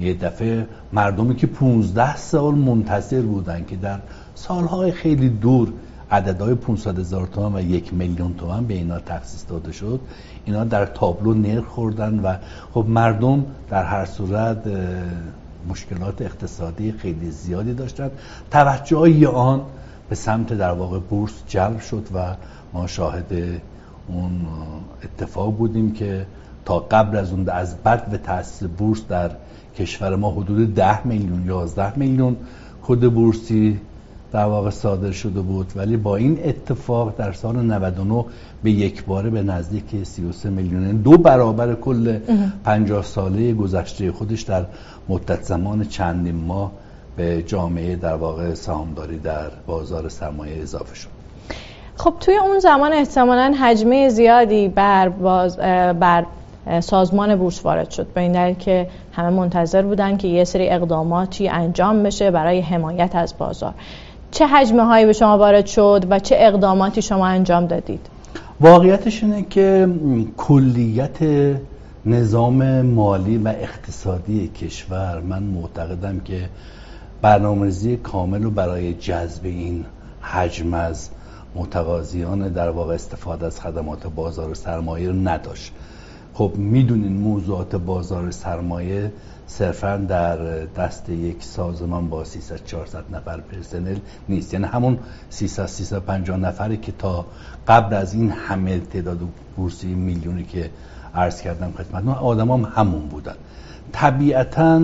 یه 0.00 0.14
دفعه 0.14 0.66
مردمی 0.92 1.36
که 1.36 1.46
15 1.46 2.16
سال 2.16 2.54
منتظر 2.54 3.22
بودن 3.22 3.64
که 3.64 3.76
در 3.76 3.98
سالهای 4.34 4.92
خیلی 4.92 5.28
دور 5.28 5.72
عددهای 6.10 6.54
500 6.54 6.98
هزار 6.98 7.26
تومن 7.26 7.54
و 7.54 7.60
یک 7.60 7.94
میلیون 7.94 8.34
تومن 8.34 8.64
به 8.64 8.74
اینا 8.74 8.98
تخصیص 8.98 9.44
داده 9.48 9.72
شد 9.72 10.00
اینا 10.44 10.64
در 10.64 10.86
تابلو 10.86 11.34
نرخ 11.34 11.64
خوردن 11.64 12.18
و 12.18 12.36
خب 12.74 12.84
مردم 12.88 13.44
در 13.70 13.84
هر 13.84 14.04
صورت 14.04 14.58
مشکلات 15.68 16.22
اقتصادی 16.22 16.92
خیلی 16.92 17.30
زیادی 17.30 17.74
داشتن 17.74 18.10
توجه 18.50 19.28
آن 19.28 19.62
به 20.08 20.14
سمت 20.14 20.52
در 20.52 20.72
واقع 20.72 20.98
بورس 20.98 21.32
جلب 21.48 21.80
شد 21.80 22.08
و 22.14 22.34
ما 22.72 22.86
شاهد 22.86 23.32
اون 24.08 24.46
اتفاق 25.04 25.56
بودیم 25.56 25.92
که 25.92 26.26
تا 26.64 26.78
قبل 26.78 27.16
از 27.16 27.32
اون 27.32 27.48
از 27.48 27.76
بعد 27.76 28.10
به 28.10 28.18
تاسیس 28.18 28.68
بورس 28.68 29.06
در 29.08 29.30
کشور 29.78 30.16
ما 30.16 30.30
حدود 30.30 30.74
10 30.74 31.06
میلیون 31.06 31.46
11 31.46 31.98
میلیون 31.98 32.36
کد 32.82 33.10
بورسی 33.10 33.80
در 34.32 34.44
واقع 34.44 34.70
صادر 34.70 35.10
شده 35.10 35.40
بود. 35.40 35.72
ولی 35.76 35.96
با 35.96 36.16
این 36.16 36.38
اتفاق 36.44 37.16
در 37.16 37.32
سال 37.32 37.56
99 37.56 38.24
به 38.62 38.70
یک 38.70 39.04
باره 39.04 39.30
به 39.30 39.42
نزدیک 39.42 40.04
33 40.04 40.50
میلیون 40.50 40.82
یعنی 40.82 40.98
دو 40.98 41.18
برابر 41.18 41.74
کل 41.74 42.18
50 42.64 43.02
ساله 43.02 43.52
گذشته 43.52 44.12
خودش 44.12 44.42
در 44.42 44.64
مدت 45.08 45.42
زمان 45.42 45.84
چندین 45.84 46.34
ماه 46.34 46.72
به 47.16 47.42
جامعه 47.42 47.96
در 47.96 48.14
واقع 48.14 48.54
سهامداری 48.54 49.18
در 49.18 49.50
بازار 49.66 50.08
سرمایه 50.08 50.62
اضافه 50.62 50.94
شد. 50.94 51.08
خب 51.96 52.14
توی 52.20 52.36
اون 52.36 52.58
زمان 52.58 52.92
احتمالا 52.92 53.54
حجمه 53.60 54.08
زیادی 54.08 54.68
بر, 54.68 55.08
باز 55.08 55.56
بر 55.56 56.26
سازمان 56.80 57.36
بورس 57.36 57.64
وارد 57.64 57.90
شد. 57.90 58.06
به 58.14 58.20
این 58.20 58.32
دلیل 58.32 58.54
که 58.54 58.88
همه 59.12 59.30
منتظر 59.30 59.82
بودن 59.82 60.16
که 60.16 60.28
یه 60.28 60.44
سری 60.44 60.70
اقداماتی 60.70 61.48
انجام 61.48 62.02
بشه 62.02 62.30
برای 62.30 62.60
حمایت 62.60 63.16
از 63.16 63.34
بازار. 63.38 63.74
چه 64.32 64.46
حجمه 64.46 64.82
هایی 64.82 65.06
به 65.06 65.12
شما 65.12 65.38
وارد 65.38 65.66
شد 65.66 66.06
و 66.10 66.18
چه 66.18 66.36
اقداماتی 66.38 67.02
شما 67.02 67.26
انجام 67.26 67.66
دادید؟ 67.66 68.06
واقعیتش 68.60 69.22
اینه 69.22 69.42
که 69.42 69.88
کلیت 70.36 71.18
نظام 72.06 72.82
مالی 72.82 73.38
و 73.38 73.48
اقتصادی 73.48 74.48
کشور 74.48 75.20
من 75.20 75.42
معتقدم 75.42 76.20
که 76.20 76.48
برنامه‌ریزی 77.22 77.96
کامل 77.96 78.42
رو 78.42 78.50
برای 78.50 78.94
جذب 78.94 79.44
این 79.44 79.84
حجم 80.20 80.74
از 80.74 81.08
متقاضیان 81.54 82.48
در 82.48 82.70
واقع 82.70 82.94
استفاده 82.94 83.46
از 83.46 83.60
خدمات 83.60 84.06
بازار 84.06 84.54
سرمایه 84.54 85.08
رو 85.08 85.28
نداشت. 85.28 85.72
خب 86.34 86.52
می‌دونین 86.56 87.12
موضوعات 87.12 87.76
بازار 87.76 88.30
سرمایه 88.30 89.12
صرفا 89.52 89.96
در 89.96 90.36
دست 90.64 91.08
یک 91.08 91.42
سازمان 91.42 92.08
با 92.08 92.24
300 92.24 92.64
400 92.64 93.04
نفر 93.12 93.40
پرسنل 93.40 93.96
نیست. 94.28 94.54
یعنی 94.54 94.66
همون 94.66 94.98
300 95.30 95.66
350 95.66 96.36
نفری 96.36 96.76
که 96.76 96.92
تا 96.98 97.26
قبل 97.68 97.94
از 97.94 98.14
این 98.14 98.30
همه 98.30 98.78
تعداد 98.78 99.18
بورسی 99.56 99.94
میلیونی 99.94 100.44
که 100.44 100.70
عرض 101.14 101.40
کردم 101.40 101.72
خدمت 101.78 102.16
آدم 102.16 102.50
هم 102.50 102.72
همون 102.76 103.02
بودن. 103.08 103.34
طبیعتا 103.92 104.82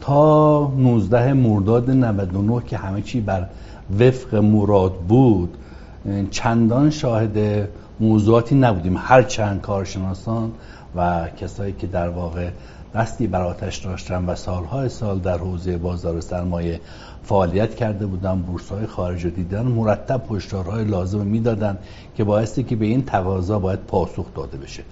تا 0.00 0.72
19 0.76 1.32
مرداد 1.32 1.90
99 1.90 2.62
که 2.66 2.76
همه 2.76 3.02
چی 3.02 3.20
بر 3.20 3.46
وفق 4.00 4.34
مراد 4.34 4.94
بود 4.94 5.56
چندان 6.30 6.90
شاهد 6.90 7.68
موضوعاتی 8.00 8.54
نبودیم. 8.54 8.96
هر 8.96 9.22
چند 9.22 9.60
کارشناسان 9.60 10.52
و 10.96 11.28
کسایی 11.40 11.72
که 11.72 11.86
در 11.86 12.08
واقع 12.08 12.50
دستی 12.94 13.26
بر 13.26 13.42
آتش 13.42 13.76
داشتن 13.76 14.24
و 14.24 14.34
سالهای 14.34 14.88
سال 14.88 15.18
در 15.18 15.38
حوزه 15.38 15.76
بازار 15.76 16.20
سرمایه 16.20 16.80
فعالیت 17.22 17.74
کرده 17.74 18.06
بودن 18.06 18.42
بورس 18.42 18.68
های 18.68 18.86
خارج 18.86 19.26
دیدن 19.26 19.62
مرتب 19.62 20.32
هشدارهای 20.32 20.84
لازم 20.84 21.26
می‌دادن 21.26 21.78
که 22.16 22.24
بایستی 22.24 22.62
که 22.62 22.76
به 22.76 22.86
این 22.86 23.04
تقاضا 23.04 23.58
باید 23.58 23.78
پاسخ 23.78 24.26
داده 24.34 24.56
بشه. 24.56 24.82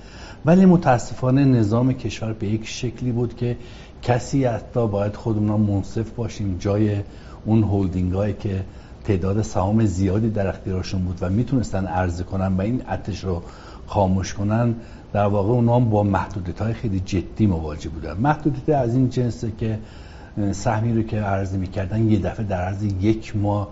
ولی 0.45 0.67
متاسفانه 0.67 1.45
نظام 1.45 1.93
کشور 1.93 2.33
به 2.33 2.47
یک 2.47 2.69
شکلی 2.69 3.13
بود 3.13 3.37
که 3.37 3.57
کسی 4.03 4.45
حتی 4.45 4.87
باید 4.87 5.17
خودمون 5.17 5.61
منصف 5.61 6.11
باشیم. 6.11 6.57
جای 6.59 6.97
اون 7.45 7.63
هولدینگ 7.63 8.39
که 8.39 8.65
تعداد 9.05 9.43
سهام 9.43 9.85
زیادی 9.85 10.31
در 10.31 10.47
اختیارشون 10.47 11.03
بود 11.05 11.19
و 11.21 11.31
می‌تونستن 11.31 11.87
عرضه 11.87 12.25
کنن 12.25 12.57
و 12.57 12.61
این 12.61 12.83
اتش 12.91 13.25
رو 13.25 13.43
خاموش 13.87 14.35
کنن 14.35 14.75
در 15.13 15.27
واقع 15.27 15.51
اونا 15.51 15.77
هم 15.77 15.91
با 15.91 16.03
محدودیت 16.03 16.63
های 16.63 16.73
خیلی 16.73 17.01
جدی 17.01 17.47
مواجه 17.47 17.91
بودن. 17.91 18.13
محدودیت 18.13 18.69
از 18.69 18.95
این 18.95 19.09
جنسه 19.09 19.53
که 19.59 19.79
سهمی 20.53 20.95
رو 20.95 21.03
که 21.03 21.21
عرضه 21.21 21.57
می‌کردن 21.57 22.11
یه 22.11 22.19
دفعه 22.19 22.47
در 22.47 22.61
عرض 22.61 22.83
یک 22.83 23.37
ماه 23.37 23.69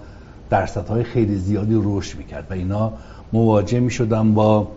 درصدهای 0.51 1.03
خیلی 1.03 1.37
زیادی 1.37 1.81
رشد 1.85 2.19
می‌کرد 2.19 2.47
و 2.51 2.55
اینا 2.55 2.93
مواجه 3.33 3.81
می‌شدن 3.81 4.35
با 4.35 4.69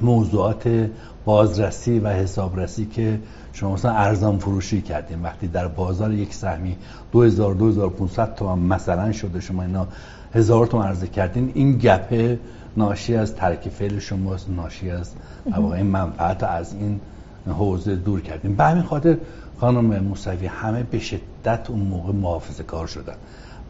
موضوعات 0.00 0.90
بازرسی 1.24 1.98
و 1.98 2.08
حسابرسی 2.08 2.86
که 2.86 3.20
شما 3.52 3.74
مثلا 3.74 3.92
ارزان 3.92 4.38
فروشی 4.38 4.82
کردیم. 4.82 5.24
وقتی 5.24 5.46
در 5.46 5.68
بازار 5.68 6.12
یک 6.12 6.34
سهمی 6.34 6.76
2000 7.12 7.54
2500 7.54 8.34
تومان 8.34 8.58
مثلا 8.58 9.12
شده 9.12 9.40
شما 9.40 9.62
اینا 9.62 9.86
هزار 10.34 10.66
تومان 10.66 10.86
عرضه 10.86 11.06
کردین 11.06 11.52
این 11.54 11.78
گپه 11.78 12.38
ناشی 12.76 13.16
از 13.16 13.34
ترک 13.34 13.68
فعل 13.68 13.98
شماست 13.98 14.50
ناشی 14.50 14.90
از 14.90 15.12
واقعا 15.56 15.82
منفعت 15.82 16.42
از 16.42 16.74
این 16.74 17.00
حوزه 17.48 17.96
دور 17.96 18.20
کردیم. 18.20 18.56
به 18.56 18.64
همین 18.64 18.82
خاطر 18.82 19.16
خانم 19.60 20.02
موسوی 20.02 20.46
همه 20.46 20.82
به 20.82 20.98
شدت 20.98 21.70
اون 21.70 21.80
موقع 21.80 22.12
محافظه 22.12 22.62
کار 22.62 22.86
شدن 22.86 23.14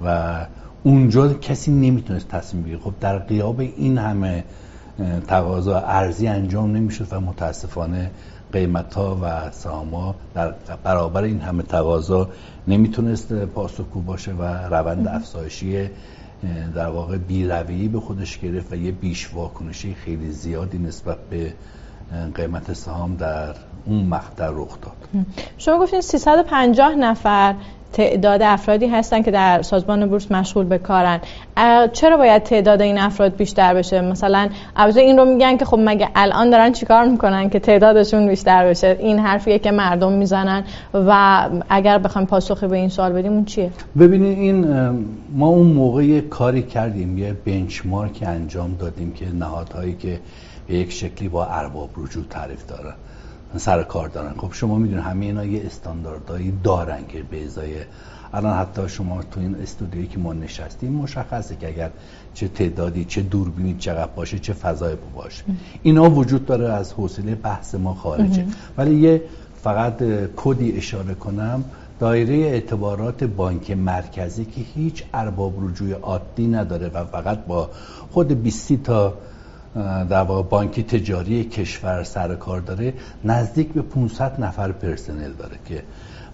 و 0.04 0.36
اونجا 0.82 1.34
کسی 1.34 1.72
نمی‌تونست 1.72 2.28
تصمیم 2.28 2.62
بگیره. 2.62 2.78
خب 2.78 2.92
در 3.00 3.18
قیاب 3.18 3.60
این 3.60 3.98
همه 3.98 4.44
تقاضا 5.26 5.78
ارزی 5.78 6.26
انجام 6.26 6.76
نمی‌شد 6.76 7.06
و 7.10 7.20
متاسفانه 7.20 8.10
قیمت 8.52 8.94
ها 8.94 9.18
و 9.22 9.50
سهام 9.50 10.14
در 10.34 10.54
برابر 10.84 11.22
این 11.22 11.40
همه 11.40 11.62
تقاضا 11.62 12.28
نمی‌تونست 12.68 13.32
پاسخگو 13.32 14.00
باشه 14.00 14.32
و 14.32 14.42
روند 14.44 15.08
افزایشی 15.08 15.90
در 16.74 16.86
واقع 16.86 17.18
بیرویی 17.18 17.88
به 17.88 18.00
خودش 18.00 18.38
گرفت 18.38 18.72
و 18.72 18.76
یه 18.76 18.92
بیش 18.92 19.34
واکنشی 19.34 19.94
خیلی 19.94 20.30
زیادی 20.30 20.78
نسبت 20.78 21.18
به 21.30 21.52
قیمت 22.34 22.72
سهام 22.72 23.16
در 23.16 23.54
اون 23.86 24.06
مقطع 24.06 24.48
رخ 24.52 24.80
داد. 24.80 25.24
شما 25.58 25.78
گفتین 25.78 26.00
350 26.00 26.94
نفر 26.94 27.54
تعداد 27.94 28.42
افرادی 28.42 28.86
هستن 28.86 29.22
که 29.22 29.30
در 29.30 29.62
سازمان 29.62 30.06
بورس 30.06 30.32
مشغول 30.32 30.64
به 30.64 30.78
کارن. 30.78 31.20
چرا 31.92 32.16
باید 32.16 32.42
تعداد 32.42 32.82
این 32.82 32.98
افراد 32.98 33.36
بیشتر 33.36 33.74
بشه؟ 33.74 34.00
مثلا 34.00 34.48
البته 34.76 35.00
این 35.00 35.18
رو 35.18 35.24
میگن 35.24 35.56
که 35.56 35.64
خب 35.64 35.78
مگه 35.84 36.08
الان 36.14 36.50
دارن 36.50 36.72
چیکار 36.72 37.04
می‌کنن 37.04 37.50
که 37.50 37.58
تعدادشون 37.58 38.28
بیشتر 38.28 38.68
بشه؟ 38.68 38.96
این 39.00 39.18
حرفیه 39.18 39.58
که 39.58 39.70
مردم 39.70 40.12
می‌زنن 40.12 40.64
و 40.94 41.48
اگر 41.68 41.98
بخوایم 41.98 42.26
پاسخی 42.26 42.66
به 42.66 42.76
این 42.76 42.88
سوال 42.88 43.12
بدیم 43.12 43.32
اون 43.32 43.44
چیه؟ 43.44 43.70
ببینید 43.98 44.38
این 44.38 44.66
ما 45.32 45.46
اون 45.46 45.66
موقع 45.66 46.20
کاری 46.20 46.62
کردیم 46.62 47.18
یه 47.18 47.32
بنچمارک 47.44 48.22
انجام 48.26 48.74
دادیم 48.78 49.12
که 49.12 49.26
نهادهایی 49.34 49.94
که 49.94 50.20
به 50.66 50.74
یک 50.74 50.92
شکلی 50.92 51.28
با 51.28 51.44
ارباب 51.46 51.90
رجوع 51.96 52.24
تعریف 52.30 52.66
دارن 52.66 52.94
سر 53.58 53.82
کار 53.82 54.08
دارن. 54.08 54.34
خب 54.36 54.52
شما 54.52 54.78
می‌دونید 54.78 55.04
همه 55.04 55.26
اینا 55.26 55.44
یه 55.44 55.66
استانداردهایی 55.66 56.52
دارن 56.64 57.06
که 57.08 57.22
به 57.22 57.44
ازای 57.44 57.74
الان 58.34 58.58
حتی 58.58 58.88
شما 58.88 59.22
تو 59.22 59.40
این 59.40 59.54
استودیویی 59.54 60.06
که 60.06 60.18
ما 60.18 60.32
نشستیم 60.32 60.92
مشخصه 60.92 61.56
که 61.56 61.68
اگر 61.68 61.90
چه 62.34 62.48
تعدادی 62.48 63.04
چه 63.04 63.22
دوربینی 63.22 63.76
چقدر 63.78 64.10
باشه 64.16 64.38
چه 64.38 64.52
فضای 64.52 64.96
باشه. 65.14 65.44
اینا 65.82 66.10
وجود 66.10 66.46
داره 66.46 66.72
از 66.72 66.92
حوصله 66.92 67.34
بحث 67.34 67.74
ما 67.74 67.94
خارجه. 67.94 68.44
ولی 68.78 68.94
یه 68.94 69.22
فقط 69.62 70.02
کدی 70.36 70.76
اشاره 70.76 71.14
کنم 71.14 71.64
دایره 72.00 72.34
اعتبارات 72.34 73.24
بانک 73.24 73.70
مرکزی 73.70 74.44
که 74.44 74.60
هیچ 74.74 75.04
ارباب 75.14 75.68
رجوع 75.68 75.92
عادی 75.92 76.46
نداره 76.46 76.88
و 76.88 77.04
فقط 77.04 77.44
با 77.44 77.70
خود 78.10 78.42
20 78.42 78.72
تا 78.72 79.14
در 80.10 80.22
واقع 80.22 80.48
بانکی 80.48 80.82
تجاری 80.82 81.44
کشور 81.44 82.02
سر 82.04 82.34
کار 82.34 82.60
داره 82.60 82.94
نزدیک 83.24 83.68
به 83.68 83.82
500 83.82 84.40
نفر 84.40 84.72
پرسنل 84.72 85.32
داره 85.32 85.56
که 85.64 85.82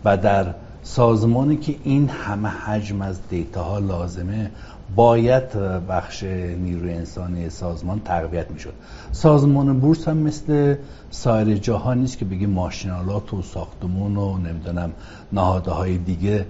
و 0.05 0.17
در 0.17 0.55
سازمانی 0.83 1.57
که 1.57 1.75
این 1.85 2.09
همه 2.09 2.49
حجم 2.49 3.03
از 3.03 3.29
دیتا 3.29 3.79
لازمه 3.79 4.51
باید 4.97 5.53
بخش 5.89 6.23
نیروی 6.23 6.93
انسانی 6.93 7.51
سازمان 7.51 8.01
تقویت 8.05 8.51
می‌شد. 8.51 8.73
سازمان 9.13 9.81
بورس 9.81 10.09
هم 10.09 10.17
مثل 10.17 10.75
سایر 11.11 11.57
جاها 11.57 11.95
نیست 11.95 12.19
که 12.19 12.25
بگی 12.25 12.47
ماشینالات 12.47 13.35
و 13.35 13.43
ساختمون 13.43 14.17
و 14.17 14.39
نمی‌دونم 14.39 14.93
نهاده 15.33 15.71
های 15.71 15.99
دیگه 15.99 16.47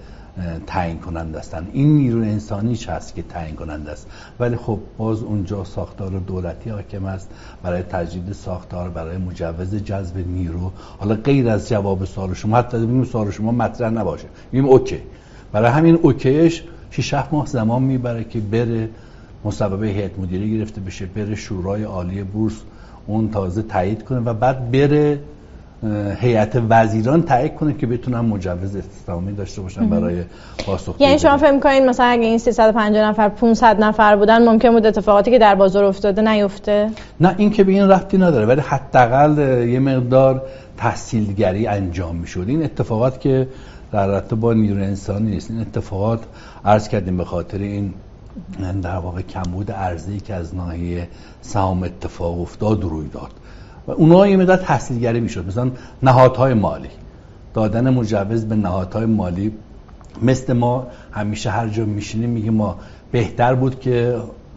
تعیین 0.66 0.98
کننده 0.98 1.38
هستن 1.38 1.66
این 1.72 1.96
نیرو 1.96 2.20
انسانی 2.20 2.78
هست 2.88 3.14
که 3.14 3.22
تعیین 3.22 3.56
کننده 3.56 3.90
است؟ 3.90 4.06
ولی 4.40 4.56
خب 4.56 4.78
باز 4.98 5.22
اونجا 5.22 5.64
ساختار 5.64 6.10
دولتی 6.10 6.70
حاکم 6.70 7.04
است 7.04 7.30
برای 7.62 7.82
تجدید 7.82 8.32
ساختار 8.32 8.88
برای 8.88 9.16
مجوز 9.16 9.74
جذب 9.74 10.26
نیرو. 10.26 10.72
حالا 10.98 11.14
غیر 11.14 11.48
از 11.48 11.68
جواب 11.68 12.04
سوال 12.04 12.34
شما 12.34 12.56
حتی 12.56 12.78
ببینیم 12.78 13.04
سوال 13.04 13.30
شما 13.30 13.52
مطرح 13.52 13.90
نباشه. 13.90 14.26
میگیم 14.52 14.68
اوکی. 14.68 14.98
برای 15.52 15.70
همین 15.70 15.98
اوکیش 16.02 16.62
6 16.90 17.14
ماه 17.32 17.46
زمان 17.46 17.82
می‌بره 17.82 18.24
که 18.24 18.40
بره 18.40 18.88
مصوبه 19.44 19.88
هیئت 19.88 20.18
مدیره 20.18 20.48
گرفته 20.48 20.80
بشه 20.80 21.06
بره 21.06 21.34
شورای 21.34 21.82
عالی 21.82 22.22
بورس 22.22 22.60
اون 23.06 23.30
تازه 23.30 23.62
تایید 23.62 24.04
کنه 24.04 24.18
و 24.18 24.34
بعد 24.34 24.70
بره 24.70 25.18
هیئت 26.20 26.62
وزیران 26.68 27.22
تایید 27.22 27.54
کنه 27.54 27.74
که 27.74 27.86
بتونن 27.86 28.20
مجوز 28.20 28.76
استخدامی 28.76 29.32
داشته 29.32 29.62
باشن 29.62 29.88
برای 29.88 30.22
پاسخ 30.66 30.94
یعنی 30.98 31.18
شما 31.18 31.36
فکر 31.36 31.50
می‌کنید 31.50 31.82
مثلا 31.82 32.06
اگه 32.06 32.22
این 32.22 32.38
350 32.38 33.08
نفر 33.08 33.28
500 33.28 33.84
نفر 33.84 34.16
بودن 34.16 34.48
ممکن 34.48 34.70
بود 34.70 34.86
اتفاقاتی 34.86 35.30
که 35.30 35.38
در 35.38 35.54
بازار 35.54 35.84
افتاده 35.84 36.22
نیفته؟ 36.22 36.90
نه 37.20 37.34
این 37.38 37.50
که 37.50 37.64
به 37.64 37.72
این 37.72 37.90
ربطی 37.90 38.18
نداره 38.18 38.46
ولی 38.46 38.60
حداقل 38.60 39.38
یه 39.68 39.78
مقدار 39.78 40.42
تحصیلگری 40.76 41.66
انجام 41.66 42.16
می‌شد. 42.16 42.44
این 42.48 42.64
اتفاقات 42.64 43.20
که 43.20 43.48
در 43.92 44.06
رابطه 44.06 44.36
با 44.36 44.52
نیروی 44.52 44.84
انسانی 44.84 45.30
نیست. 45.30 45.50
این 45.50 45.60
اتفاقات 45.60 46.20
عرض 46.64 46.88
کردیم 46.88 47.16
به 47.16 47.24
خاطر 47.24 47.58
این 47.58 47.94
در 48.82 48.96
واقع 48.96 49.22
کمبود 49.22 49.70
ارزی 49.70 50.20
که 50.20 50.34
از 50.34 50.54
ناحیه 50.54 51.08
سهام 51.42 51.82
اتفاق 51.82 52.40
افتاد 52.40 52.82
روی 52.82 53.08
داد. 53.08 53.30
و 53.86 53.90
اونها 53.90 54.28
یه 54.28 54.36
مدت 54.36 54.62
تحصیلگری 54.62 55.20
می‌شد. 55.20 55.46
مثلا 55.46 55.70
نهادهای 56.02 56.54
مالی. 56.54 56.88
دادن 57.54 57.90
مجوز 57.90 58.44
به 58.44 58.56
نهادهای 58.56 59.06
مالی. 59.06 59.52
مثل 60.22 60.52
ما 60.52 60.86
همیشه 61.12 61.50
هر 61.50 61.68
جا 61.68 61.84
میشینیم 61.84 62.30
میگه 62.30 62.50
ما 62.50 62.78
بهتر 63.12 63.54
بود 63.54 63.80
که 63.80 64.16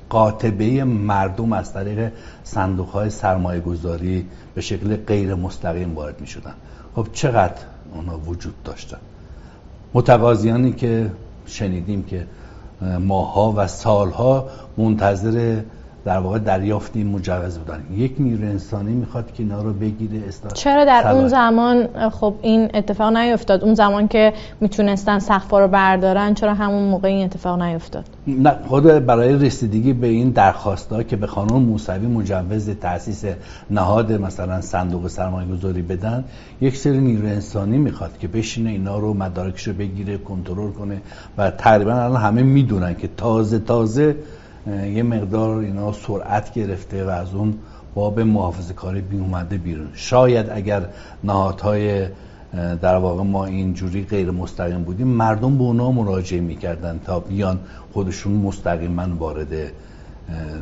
قاطبه 0.09 0.83
مردم 0.83 1.53
از 1.53 1.73
طریق 1.73 2.11
صندوق 2.43 2.89
های 2.89 3.09
سرمایه 3.09 3.59
گذاری 3.59 4.25
به 4.55 4.61
شکل 4.61 4.95
غیر 4.95 5.35
مستقیم 5.35 5.95
وارد 5.95 6.21
می 6.21 6.27
شدن 6.27 6.53
خب 6.95 7.07
چقدر 7.13 7.61
اونا 7.95 8.17
وجود 8.17 8.63
داشتن؟ 8.63 8.97
متقاضیانی 9.93 10.71
که 10.71 11.11
شنیدیم 11.45 12.03
که 12.03 12.27
ماها 12.99 13.53
و 13.57 13.67
سالها 13.67 14.47
منتظر 14.77 15.61
در 16.05 16.17
واقع 16.17 16.39
دریافت 16.39 16.91
این 16.95 17.07
مجوز 17.07 17.57
بودن 17.57 17.83
یک 17.91 18.15
نیروی 18.19 18.47
انسانی 18.47 18.93
می‌خواد 18.93 19.33
که 19.33 19.43
اینا 19.43 19.61
رو 19.61 19.73
بگیره 19.73 20.27
استاد 20.27 20.53
چرا 20.53 20.85
در 20.85 21.11
اون 21.11 21.27
زمان 21.27 22.09
خب 22.09 22.33
این 22.41 22.69
اتفاق 22.73 23.17
نیفتاد 23.17 23.63
اون 23.63 23.73
زمان 23.73 24.07
که 24.07 24.33
می‌تونستن 24.61 25.19
سقفا 25.19 25.59
رو 25.59 25.67
بردارن 25.67 26.33
چرا 26.33 26.53
همون 26.53 26.83
موقع 26.83 27.07
این 27.07 27.25
اتفاق 27.25 27.61
نیفتاد 27.61 28.05
نه 28.27 28.55
خود 28.67 28.83
برای 28.83 29.33
رسیدگی 29.33 29.93
به 29.93 30.07
این 30.07 30.29
درخواستا 30.29 31.03
که 31.03 31.15
به 31.15 31.27
خانم 31.27 31.61
موسوی 31.61 32.07
مجوز 32.07 32.69
تاسیس 32.69 33.25
نهاد 33.69 34.11
مثلا 34.11 34.61
صندوق 34.61 35.07
سرمایه 35.07 35.47
گذاری 35.47 35.81
بدن 35.81 36.23
یک 36.61 36.77
سری 36.77 36.97
نیروی 36.97 37.29
انسانی 37.29 37.77
می‌خواد 37.77 38.17
که 38.17 38.27
بشینه 38.27 38.69
اینا 38.69 38.97
رو 38.97 39.13
مدارکش 39.13 39.67
رو 39.67 39.73
بگیره 39.73 40.17
کنترل 40.17 40.71
کنه 40.71 41.01
و 41.37 41.51
تقریبا 41.51 41.93
الان 41.93 42.21
همه 42.21 42.43
می‌دونن 42.43 42.95
که 42.95 43.09
تازه 43.17 43.59
تازه 43.59 44.15
یه 44.67 45.03
مقدار 45.03 45.57
اینا 45.57 45.91
سرعت 45.91 46.53
گرفته 46.53 47.05
و 47.05 47.09
از 47.09 47.33
اون 47.33 47.53
باب 47.95 48.19
محافظه 48.19 48.73
کاری 48.73 49.01
بی 49.01 49.17
اومده 49.17 49.57
بیرون. 49.57 49.87
شاید 49.93 50.49
اگر 50.49 50.87
نهادهای 51.23 52.07
در 52.81 52.95
واقع 52.95 53.23
ما 53.23 53.45
اینجوری 53.45 54.03
غیر 54.03 54.31
مستقیم 54.31 54.83
بودیم 54.83 55.07
مردم 55.07 55.57
به 55.57 55.63
اونا 55.63 55.91
مراجعه 55.91 56.41
می‌کردن 56.41 56.99
تا 57.05 57.19
بیان 57.19 57.59
خودشون 57.93 58.33
مستقیما 58.33 59.07
وارد 59.19 59.71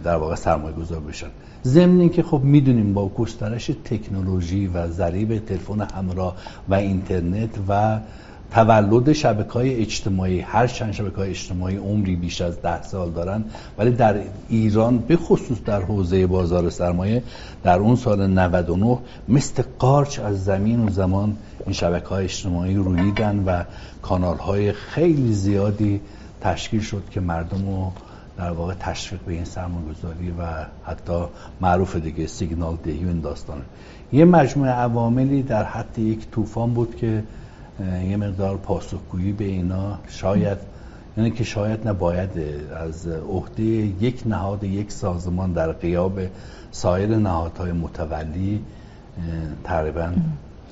در 0.03 0.15
واقع 0.15 0.35
سرمایه 0.35 0.75
گذار 0.75 0.99
بشن. 0.99 1.27
ضمن 1.63 2.09
که 2.09 2.23
خب 2.23 2.41
می‌دونیم 2.43 2.93
با 2.93 3.09
گسترش 3.09 3.71
تکنولوژی 3.85 4.67
و 4.67 4.87
ضریب 4.87 5.45
تلفن 5.45 5.81
همراه 5.81 6.35
و 6.69 6.73
اینترنت 6.73 7.49
و 7.67 7.99
تولد 8.51 9.13
شبکه 9.13 9.53
های 9.53 9.81
اجتماعی 9.81 10.39
هر 10.39 10.67
چند 10.67 10.91
شبکه 10.91 11.15
های 11.15 11.29
اجتماعی 11.29 11.77
عمری 11.77 12.15
بیش 12.15 12.41
از 12.41 12.61
ده 12.61 12.83
سال 12.83 13.11
دارن 13.11 13.43
ولی 13.77 13.91
در 13.91 14.21
ایران 14.49 14.97
به 14.97 15.17
خصوص 15.17 15.57
در 15.65 15.81
حوزه 15.81 16.27
بازار 16.27 16.69
سرمایه 16.69 17.23
در 17.63 17.79
اون 17.79 17.95
سال 17.95 18.27
99 18.27 18.97
مثل 19.29 19.63
قارچ 19.79 20.19
از 20.19 20.43
زمین 20.43 20.85
و 20.85 20.89
زمان 20.89 21.37
این 21.65 21.73
شبکه 21.73 22.07
های 22.07 22.23
اجتماعی 22.23 22.75
رویدن 22.75 23.43
و 23.45 23.63
کانال 24.01 24.37
های 24.37 24.71
خیلی 24.71 25.33
زیادی 25.33 26.01
تشکیل 26.41 26.81
شد 26.81 27.03
که 27.11 27.19
مردم 27.19 27.65
رو 27.65 27.91
در 28.37 28.51
واقع 28.51 28.73
تشویق 28.79 29.21
به 29.21 29.33
این 29.33 29.45
سرمایه‌گذاری 29.45 30.31
و 30.31 30.43
حتی 30.85 31.23
معروف 31.61 31.95
دیگه 31.95 32.27
سیگنال 32.27 32.77
دهی 32.83 32.97
این 32.97 33.19
داستانه. 33.19 33.61
یه 34.13 34.25
مجموعه 34.25 34.71
عواملی 34.71 35.43
در 35.43 35.63
حد 35.63 35.99
یک 35.99 36.31
طوفان 36.31 36.73
بود 36.73 36.95
که 36.95 37.23
یه 38.10 38.17
مقدار 38.17 38.58
پاسخگویی 38.58 39.32
به 39.32 39.44
اینا 39.44 40.00
شاید 40.08 40.58
یعنی 41.17 41.32
که 41.32 41.44
شاید 41.44 41.88
نباید 41.88 42.30
از 42.76 43.08
عهده 43.08 43.63
یک 43.63 44.24
نهاد 44.26 44.63
یک 44.63 44.91
سازمان 44.91 45.54
در 45.54 45.72
قیاب 45.72 46.20
سایر 46.72 47.10
نهادهای 47.10 47.72
متولی 47.72 48.62
تقریبا 49.63 50.12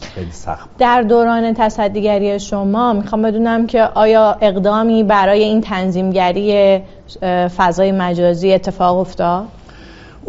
خیلی 0.02 0.32
سخت 0.32 0.70
در 0.78 1.02
دوران 1.02 1.54
تصدیگری 1.54 2.40
شما 2.40 2.94
می‌خوام 2.94 3.22
بدونم 3.22 3.68
که 3.68 3.82
آیا 3.84 4.38
اقدامی 4.42 5.04
برای 5.04 5.44
این 5.44 5.62
تنظیمگری 5.62 6.80
فضای 7.58 7.92
مجازی 7.92 8.54
اتفاق 8.54 8.98
افتاد؟ 8.98 9.46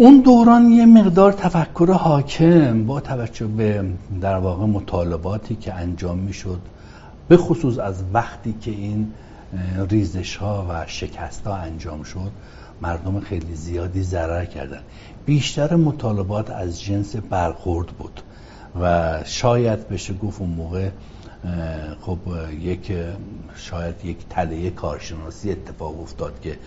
اون 0.01 0.21
دوران 0.21 0.73
یه 0.73 0.87
مقدار 0.87 1.33
تفکر 1.33 1.93
حاکم 1.93 2.87
با 2.87 3.01
توجه 3.01 3.47
به 3.47 3.85
در 4.21 4.37
واقع 4.37 4.65
مطالباتی 4.65 5.55
که 5.55 5.75
انجام 5.75 6.19
می‌شد 6.19 6.61
به 7.29 7.37
خصوص 7.37 7.79
از 7.79 8.03
وقتی 8.13 8.55
که 8.61 8.71
این 8.71 9.13
ریزش 9.91 10.37
ها 10.37 10.67
و 10.71 10.85
شکست 10.87 11.47
ها 11.47 11.57
انجام 11.57 12.03
شد 12.03 12.31
مردم 12.83 13.21
خیلی 13.21 13.55
زیادی 13.55 14.03
ضرر 14.03 14.45
کردن. 14.45 14.81
بیشتر 15.27 15.77
مطالبات 15.77 16.51
از 16.51 16.83
جنس 16.83 17.17
برخورد 17.17 17.87
بود 17.89 18.21
و 18.81 19.19
شاید 19.25 19.89
بشه 19.89 20.15
گفت 20.15 20.41
اون 20.41 20.51
موقع 20.51 20.89
خب 22.01 22.19
یک 22.61 22.93
شاید 23.57 24.05
یک 24.05 24.17
تله 24.31 24.71
کارشناسی 24.71 25.53
اتفاق 25.53 26.01
افتاد 26.01 26.41
که 26.41 26.59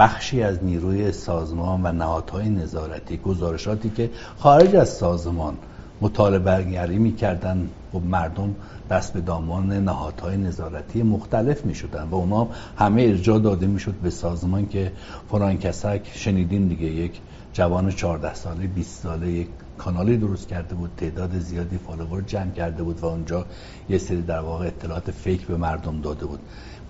بخشی 0.00 0.42
از 0.42 0.64
نیروی 0.64 1.12
سازمان 1.12 1.80
و 1.82 1.92
نهادهای 1.92 2.48
نظارتی 2.48 3.16
گزارشاتی 3.16 3.90
که 3.90 4.10
خارج 4.38 4.76
از 4.76 4.88
سازمان 4.88 5.56
مطالبه 6.00 6.62
گری 6.62 6.98
می‌کردن 6.98 7.68
و 7.94 7.98
مردم 7.98 8.54
دست 8.90 9.12
به 9.12 9.20
دامان 9.20 9.72
نهادهای 9.72 10.36
نظارتی 10.36 11.02
مختلف 11.02 11.64
می 11.64 11.74
شدن 11.74 12.08
و 12.10 12.14
اونا 12.14 12.48
همه 12.78 13.02
ارجاع 13.02 13.38
داده 13.38 13.66
می 13.66 13.80
شد 13.80 13.94
به 13.94 14.10
سازمان 14.10 14.68
که 14.68 14.92
فران 15.30 15.58
کسک 15.58 16.00
شنیدیم 16.14 16.68
دیگه 16.68 16.86
یک 16.86 17.20
جوان 17.52 17.90
14 17.90 18.34
ساله 18.34 18.66
20 18.66 19.02
ساله 19.02 19.30
یک 19.30 19.48
کانالی 19.78 20.16
درست 20.16 20.48
کرده 20.48 20.74
بود 20.74 20.90
تعداد 20.96 21.38
زیادی 21.38 21.78
فالوور 21.78 22.22
جمع 22.22 22.50
کرده 22.50 22.82
بود 22.82 23.00
و 23.00 23.06
اونجا 23.06 23.46
یه 23.88 23.98
سری 23.98 24.22
در 24.22 24.40
واقع 24.40 24.66
اطلاعات 24.66 25.10
فیک 25.10 25.46
به 25.46 25.56
مردم 25.56 26.00
داده 26.00 26.26
بود. 26.26 26.40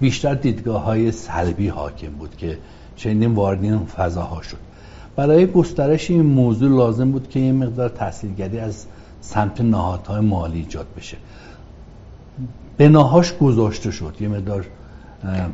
بیشتر 0.01 0.35
دیدگاه 0.35 0.83
های 0.83 1.13
سلبی 1.13 1.69
حاکم 1.69 2.11
بود 2.11 2.37
که 2.37 2.59
چنین 2.97 3.35
وارد 3.35 3.63
این 3.63 3.79
فضاها 3.79 4.43
شد. 4.43 4.57
برای 5.17 5.47
گسترش 5.47 6.11
این 6.11 6.23
موضوع 6.23 6.77
لازم 6.77 7.11
بود 7.11 7.29
که 7.29 7.41
یه 7.41 7.53
مقدار 7.53 7.89
تحصیلگری 7.89 8.59
از 8.59 8.87
سمت 9.21 9.61
نهادهای 9.61 10.21
مالی 10.21 10.59
ایجاد 10.59 10.87
بشه. 10.97 11.17
بناهاش 12.79 13.39
گذاشته 13.39 13.91
شد. 13.91 14.17
یه 14.21 14.29
مقدار 14.29 14.67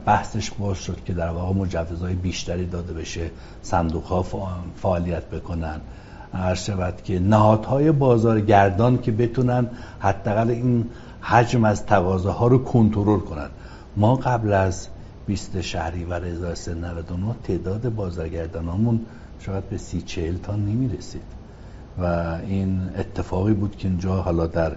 بحثش 0.06 0.50
باز 0.50 0.78
شد 0.78 0.98
که 1.04 1.12
در 1.12 1.28
واقع 1.28 1.54
مجوزهای 1.54 2.14
بیشتری 2.14 2.66
داده 2.66 2.92
بشه 2.92 3.30
صندوق 3.62 4.04
ها 4.04 4.24
فعالیت 4.76 5.24
بکنن. 5.24 5.80
هر 6.32 6.54
شود 6.54 7.02
که 7.04 7.18
نهادهای 7.18 7.92
بازارگردان 7.92 8.98
که 8.98 9.12
بتونن 9.12 9.66
حداقل 9.98 10.50
این 10.50 10.84
حجم 11.20 11.64
از 11.64 11.86
تقاضاها 11.86 12.46
رو 12.46 12.58
کنترل 12.58 13.20
کنن. 13.20 13.48
ما 13.96 14.14
قبل 14.14 14.52
از 14.52 14.88
20 15.26 15.60
شهری 15.60 16.04
و 16.04 16.14
1399 16.14 17.34
تعداد 17.44 17.88
بازرگردانامون 17.88 19.00
شاید 19.40 19.68
به 19.68 19.78
سی 19.78 20.02
چهل 20.02 20.36
تا 20.36 20.56
نمی 20.56 20.96
رسید 20.96 21.22
و 21.98 22.04
این 22.46 22.80
اتفاقی 22.98 23.52
بود 23.52 23.76
که 23.76 23.88
اینجا 23.88 24.14
حالا 24.14 24.46
در 24.46 24.76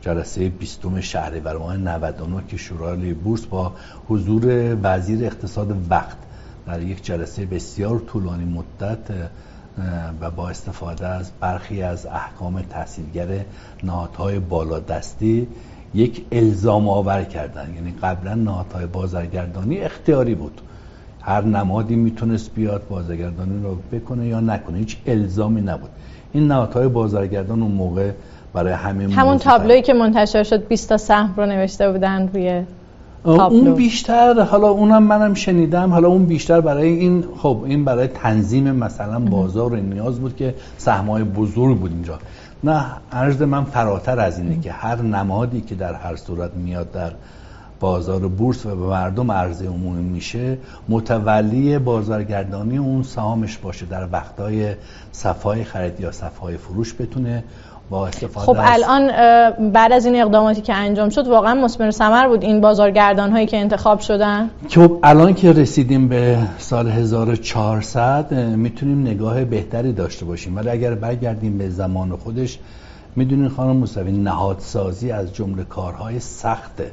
جلسه 0.00 0.48
بیستم 0.48 1.00
شهریور 1.00 1.56
ماه 1.56 1.76
99 1.76 2.42
که 2.48 2.56
شورای 2.56 3.14
بورس 3.14 3.46
با 3.46 3.72
حضور 4.08 4.76
وزیر 4.82 5.24
اقتصاد 5.24 5.90
وقت 5.90 6.16
در 6.66 6.82
یک 6.82 7.04
جلسه 7.04 7.46
بسیار 7.46 7.98
طولانی 7.98 8.44
مدت 8.44 9.30
و 10.20 10.30
با 10.30 10.48
استفاده 10.48 11.06
از 11.06 11.30
برخی 11.40 11.82
از 11.82 12.06
احکام 12.06 12.62
تحصیلگر 12.62 13.44
نهادهای 13.82 14.38
بالادستی 14.38 15.48
یک 15.94 16.24
الزام 16.32 16.88
آور 16.88 17.22
کردن. 17.22 17.74
یعنی 17.74 17.94
قبلا 18.02 18.34
نهادهای 18.34 18.86
بازرگردانی 18.86 19.78
اختیاری 19.78 20.34
بود. 20.34 20.60
هر 21.22 21.44
نمادی 21.44 21.96
می‌تونست 21.96 22.54
بیاد 22.54 22.82
بازرگردانی 22.88 23.62
رو 23.62 23.76
بکنه 23.92 24.26
یا 24.26 24.40
نکنه. 24.40 24.78
هیچ 24.78 24.96
الزامی 25.06 25.60
نبود. 25.60 25.90
این 26.32 26.46
نهادهای 26.46 26.88
بازرگردان 26.88 27.62
اون 27.62 27.72
موقع 27.72 28.10
برای 28.52 28.72
همین 28.72 29.12
همون 29.12 29.38
تابلویی 29.38 29.82
که 29.82 29.92
منتشر 29.92 30.42
شد 30.42 30.68
20 30.68 30.88
تا 30.88 30.96
سهم 30.96 31.34
رو 31.36 31.46
نوشته 31.46 31.92
بودن 31.92 32.30
روی 32.34 32.62
اون 33.24 33.74
بیشتر 33.74 34.40
حالا 34.40 34.68
اونم 34.68 35.02
منم 35.02 35.34
شنیدم. 35.34 35.90
حالا 35.90 36.08
اون 36.08 36.24
بیشتر 36.24 36.60
برای 36.60 36.88
این 36.88 37.24
خب 37.36 37.62
این 37.64 37.84
برای 37.84 38.06
تنظیم 38.06 38.72
مثلا 38.72 39.18
بازار 39.18 39.76
نیاز 39.76 40.20
بود 40.20 40.36
که 40.36 40.54
سهمای 40.78 41.24
بزرگ 41.24 41.78
بود 41.78 41.90
اینجا. 41.90 42.18
نه 42.64 42.86
عرض 43.12 43.42
من 43.42 43.64
فراتر 43.64 44.20
از 44.20 44.38
اینه 44.38 44.60
که 44.60 44.72
هر 44.72 45.02
نمادی 45.02 45.60
که 45.60 45.74
در 45.74 45.94
هر 45.94 46.16
صورت 46.16 46.54
میاد 46.54 46.92
در 46.92 47.12
بازار 47.80 48.28
بورس 48.28 48.66
و 48.66 48.76
به 48.76 48.86
مردم 48.86 49.32
عرضه 49.32 49.66
عمومی 49.66 50.02
میشه 50.02 50.58
متولی 50.88 51.78
بازارگردانی 51.78 52.78
اون 52.78 53.02
سهامش 53.02 53.58
باشه 53.58 53.86
در 53.86 54.08
وقتهای 54.12 54.74
صفای 55.12 55.64
خرید 55.64 56.00
یا 56.00 56.12
صفای 56.12 56.56
فروش 56.56 56.94
بتونه 56.94 57.44
با 57.90 58.06
استفاده 58.06 58.46
خب 58.46 58.56
الان 58.58 59.10
بعد 59.72 59.92
از 59.92 60.06
این 60.06 60.22
اقداماتی 60.22 60.60
که 60.60 60.74
انجام 60.74 61.08
شد 61.08 61.26
واقعا 61.26 61.54
مثمر 61.54 61.90
ثمر 61.90 62.28
بود 62.28 62.42
این 62.42 62.60
بازارگردان 62.60 63.30
هایی 63.30 63.46
که 63.46 63.56
انتخاب 63.56 64.00
شدن؟ 64.00 64.50
خب 64.68 64.98
الان 65.02 65.34
که 65.34 65.52
رسیدیم 65.52 66.08
به 66.08 66.38
سال 66.58 66.88
1400 66.88 68.34
می‌تونیم 68.34 69.00
نگاه 69.00 69.44
بهتری 69.44 69.92
داشته 69.92 70.24
باشیم. 70.24 70.56
ولی 70.56 70.68
اگر 70.68 70.94
برگردیم 70.94 71.58
به 71.58 71.70
زمان 71.70 72.16
خودش 72.16 72.58
می‌دونین 73.16 73.48
خانم 73.48 73.76
موسوی 73.76 74.12
نهادسازی 74.12 75.10
از 75.10 75.34
جمله 75.34 75.64
کارهای 75.64 76.20
سخته. 76.20 76.92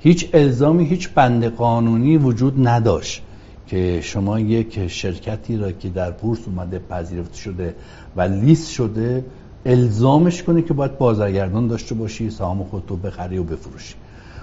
هیچ 0.00 0.28
الزامی 0.34 0.84
هیچ 0.84 1.10
بند 1.10 1.44
قانونی 1.44 2.16
وجود 2.16 2.68
نداشت 2.68 3.22
که 3.66 4.00
شما 4.00 4.40
یک 4.40 4.88
شرکتی 4.88 5.56
را 5.56 5.72
که 5.72 5.88
در 5.88 6.10
بورس 6.10 6.38
اومده 6.46 6.78
پذیرفته 6.78 7.36
شده 7.36 7.74
و 8.16 8.22
لیست 8.22 8.70
شده 8.70 9.24
الزامش 9.66 10.42
کنی 10.42 10.62
که 10.62 10.74
باید 10.74 10.98
بازرگردان 10.98 11.66
داشته 11.66 11.94
باشی 11.94 12.30
سهام 12.30 12.64
خودتو 12.64 12.96
بخری 12.96 13.38
و 13.38 13.42
بفروشی. 13.44 13.94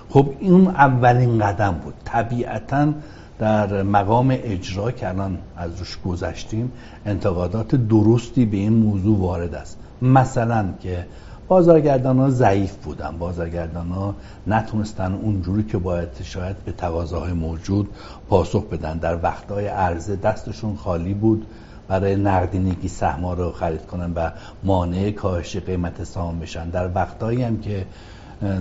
خب 0.09 0.29
این 0.39 0.67
اولین 0.67 1.39
قدم 1.39 1.71
بود. 1.71 1.93
طبیعتا 2.05 2.93
در 3.39 3.83
مقام 3.83 4.27
اجرا 4.31 4.91
که 4.91 5.09
الان 5.09 5.37
از 5.57 5.79
روش 5.79 5.97
گذشتیم 6.05 6.71
انتقادات 7.05 7.75
درستی 7.75 8.45
به 8.45 8.57
این 8.57 8.73
موضوع 8.73 9.19
وارد 9.19 9.55
است. 9.55 9.77
مثلا 10.01 10.65
که 10.79 11.05
بازارگردان 11.47 12.19
ها 12.19 12.29
ضعیف 12.29 12.75
بودن. 12.75 13.17
بازارگردان 13.17 13.87
ها 13.89 14.15
نتونستن 14.47 15.13
اونجوری 15.13 15.63
که 15.63 15.77
باید 15.77 16.09
شاید 16.23 16.55
به 16.65 16.71
تقاضاهای 16.71 17.33
موجود 17.33 17.89
پاسخ 18.29 18.63
بدن. 18.63 18.97
در 18.97 19.23
وقتهای 19.23 19.67
عرضه 19.67 20.15
دستشون 20.15 20.75
خالی 20.75 21.13
بود. 21.13 21.45
برای 21.87 22.15
نقدینگی 22.15 22.87
سهما 22.87 23.33
رو 23.33 23.51
خرید 23.51 23.85
کنن 23.85 24.13
و 24.13 24.29
مانع 24.63 25.11
کاهش 25.11 25.57
قیمت 25.57 26.03
سهام 26.03 26.39
بشن. 26.39 26.69
در 26.69 26.89
وقتهایی 26.95 27.43
هم 27.43 27.61
که 27.61 27.85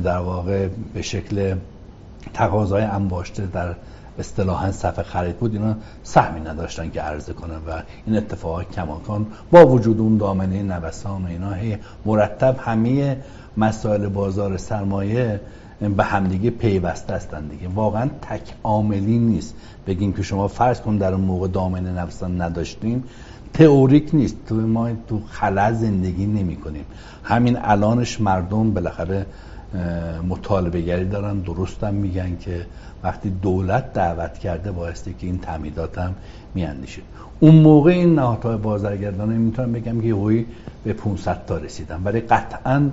در 0.04 0.18
واقع 0.18 0.68
به 0.94 1.02
شکل 1.02 1.56
تقاضای 2.34 2.82
انباشته 2.82 3.46
در 3.46 3.74
اصطلاحا 4.18 4.72
صفحه 4.72 5.04
خرید 5.04 5.37
بود 5.37 5.52
اینا 5.54 5.74
سهمی 6.02 6.40
نداشتن 6.40 6.90
که 6.90 7.00
عرضه 7.00 7.32
کنن 7.32 7.56
و 7.56 7.82
این 8.06 8.16
اتفاقات 8.16 8.70
کماکان 8.70 9.26
با 9.50 9.66
وجود 9.66 10.00
اون 10.00 10.16
دامنه 10.16 10.62
نوسان 10.62 11.24
و 11.24 11.28
اینا 11.28 11.76
مرتب 12.04 12.56
همه 12.58 13.16
مسائل 13.56 14.08
بازار 14.08 14.56
سرمایه 14.56 15.40
به 15.88 16.05
همدیگه 16.05 16.51
پیوسته 16.51 17.14
هستن 17.14 17.47
دیگه. 17.47 17.68
واقعا 17.68 18.09
تک 18.23 18.55
عاملی 18.62 19.18
نیست. 19.18 19.55
بگیم 19.87 20.12
که 20.12 20.23
شما 20.23 20.49
فرض 20.49 20.81
کن 20.81 20.97
در 20.97 21.12
اون 21.14 21.25
موقع 21.25 21.49
دامنه 21.49 21.92
نفسان 21.92 22.42
نداشتیم. 22.42 23.05
تئوریک 23.53 24.11
نیست. 24.12 24.37
تو 24.47 24.55
ما 24.55 24.90
تو 25.09 25.20
خلا 25.29 25.73
زندگی 25.73 26.27
نمی 26.27 26.57
کنیم. 26.57 26.85
همین 27.25 27.59
الانش 27.62 28.20
مردم 28.20 28.70
بالاخره 28.70 29.27
مطالبه 30.29 30.81
گری 30.81 31.05
دارن. 31.05 31.38
درستم 31.38 31.94
میگن 31.94 32.37
که 32.37 32.66
وقتی 33.03 33.31
دولت 33.31 33.92
دعوت 33.92 34.38
کرده 34.38 34.73
بایستی 34.73 35.14
که 35.14 35.27
این 35.27 35.38
تمیدات 35.38 35.99
هم 35.99 36.14
میاندیشه 36.55 37.03
اون 37.40 37.55
موقع 37.55 37.90
این 37.90 38.14
نهادهای 38.14 38.57
بازرگردانه 38.57 39.35
می‌تونم 39.35 39.73
بگم 39.73 40.01
که 40.01 40.09
هوی 40.09 40.47
به 40.85 40.92
500 40.92 41.47
تا 41.47 41.59
رسیدن. 41.59 42.03
ولی 42.05 42.20
قطعا 42.20 42.90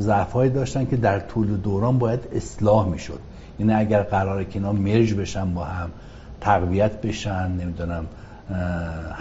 ضعفهایی 0.00 0.50
داشتن 0.50 0.84
که 0.84 0.96
در 0.96 1.20
طول 1.20 1.46
دوران 1.46 1.98
باید 1.98 2.20
اصلاح 2.36 2.88
می‌شد. 2.88 3.18
یعنی 3.60 3.72
اگر 3.72 4.02
قراره 4.02 4.44
که 4.44 4.50
اینا 4.54 4.72
مرج 4.72 5.14
بشن 5.14 5.54
با 5.54 5.64
هم 5.64 5.90
تقویت 6.40 7.00
بشن 7.00 7.50
نمی‌دونم 7.50 8.04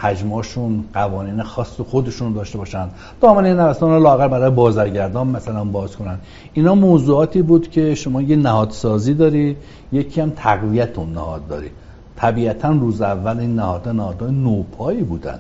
حجماشون 0.02 0.84
قوانین 0.94 1.44
خاص 1.44 1.82
خودشون 1.82 2.34
داشته 2.34 2.58
باشن. 2.58 2.88
دامنه 3.22 3.54
نوستان 3.54 3.90
رو 3.90 4.04
لاغر 4.04 4.28
برای 4.28 4.52
بازرگردان 4.52 5.28
مثلا 5.28 5.64
باز 5.64 5.96
کنن. 5.96 6.18
اینا 6.54 6.76
موضوعاتی 6.76 7.42
بود 7.42 7.70
که 7.70 7.96
شما 7.96 8.22
یه 8.22 8.36
نهادسازی 8.36 9.14
داری 9.14 9.56
یکی 9.92 10.22
هم 10.22 10.32
تقویت 10.36 10.98
اون 10.98 11.14
نهاد 11.14 11.48
داری. 11.48 11.70
طبیعتا 12.16 12.70
روز 12.70 13.02
اول 13.02 13.40
این 13.40 13.56
نهادها 13.56 13.92
نهادهای 13.92 14.32
نوپایی 14.32 15.04
بودن. 15.04 15.40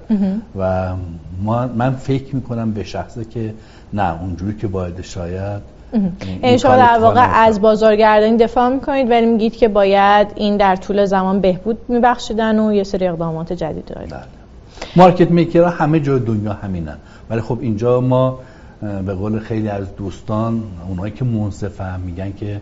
و 0.59 0.93
ما 1.43 1.67
من 1.67 1.91
فکر 1.91 2.35
می‌کنم 2.35 2.71
به 2.71 2.83
شخصه 2.83 3.25
که 3.25 3.53
نه 3.93 4.21
اونجوری 4.21 4.57
که 4.57 4.67
باید 4.67 5.01
شاید. 5.01 5.61
این 6.41 6.57
شما 6.57 6.75
در 6.75 6.99
واقع 6.99 7.45
از 7.45 7.61
بازارگردانی 7.61 8.37
دفاع 8.37 8.69
می‌کنید 8.69 9.11
ولی 9.11 9.25
میگید 9.25 9.55
که 9.55 9.67
باید 9.67 10.27
این 10.35 10.57
در 10.57 10.75
طول 10.75 11.05
زمان 11.05 11.39
بهبود 11.39 11.77
میبخشیدن 11.87 12.59
و 12.59 12.73
یه 12.73 12.83
سری 12.83 13.07
اقدامات 13.07 13.53
جدید 13.53 13.85
دارید. 13.85 14.09
بله. 14.09 14.19
مارکت 14.95 15.31
میکرها 15.31 15.69
همه 15.69 15.99
جای 15.99 16.19
دنیا 16.19 16.53
همینن. 16.53 16.97
ولی 17.29 17.41
خب 17.41 17.57
اینجا 17.61 18.01
ما 18.01 18.39
به 19.05 19.13
قول 19.13 19.39
خیلی 19.39 19.69
از 19.69 19.95
دوستان 19.95 20.63
اونایی 20.89 21.13
که 21.13 21.25
منصفه 21.25 21.97
میگن 21.97 22.33
که 22.33 22.61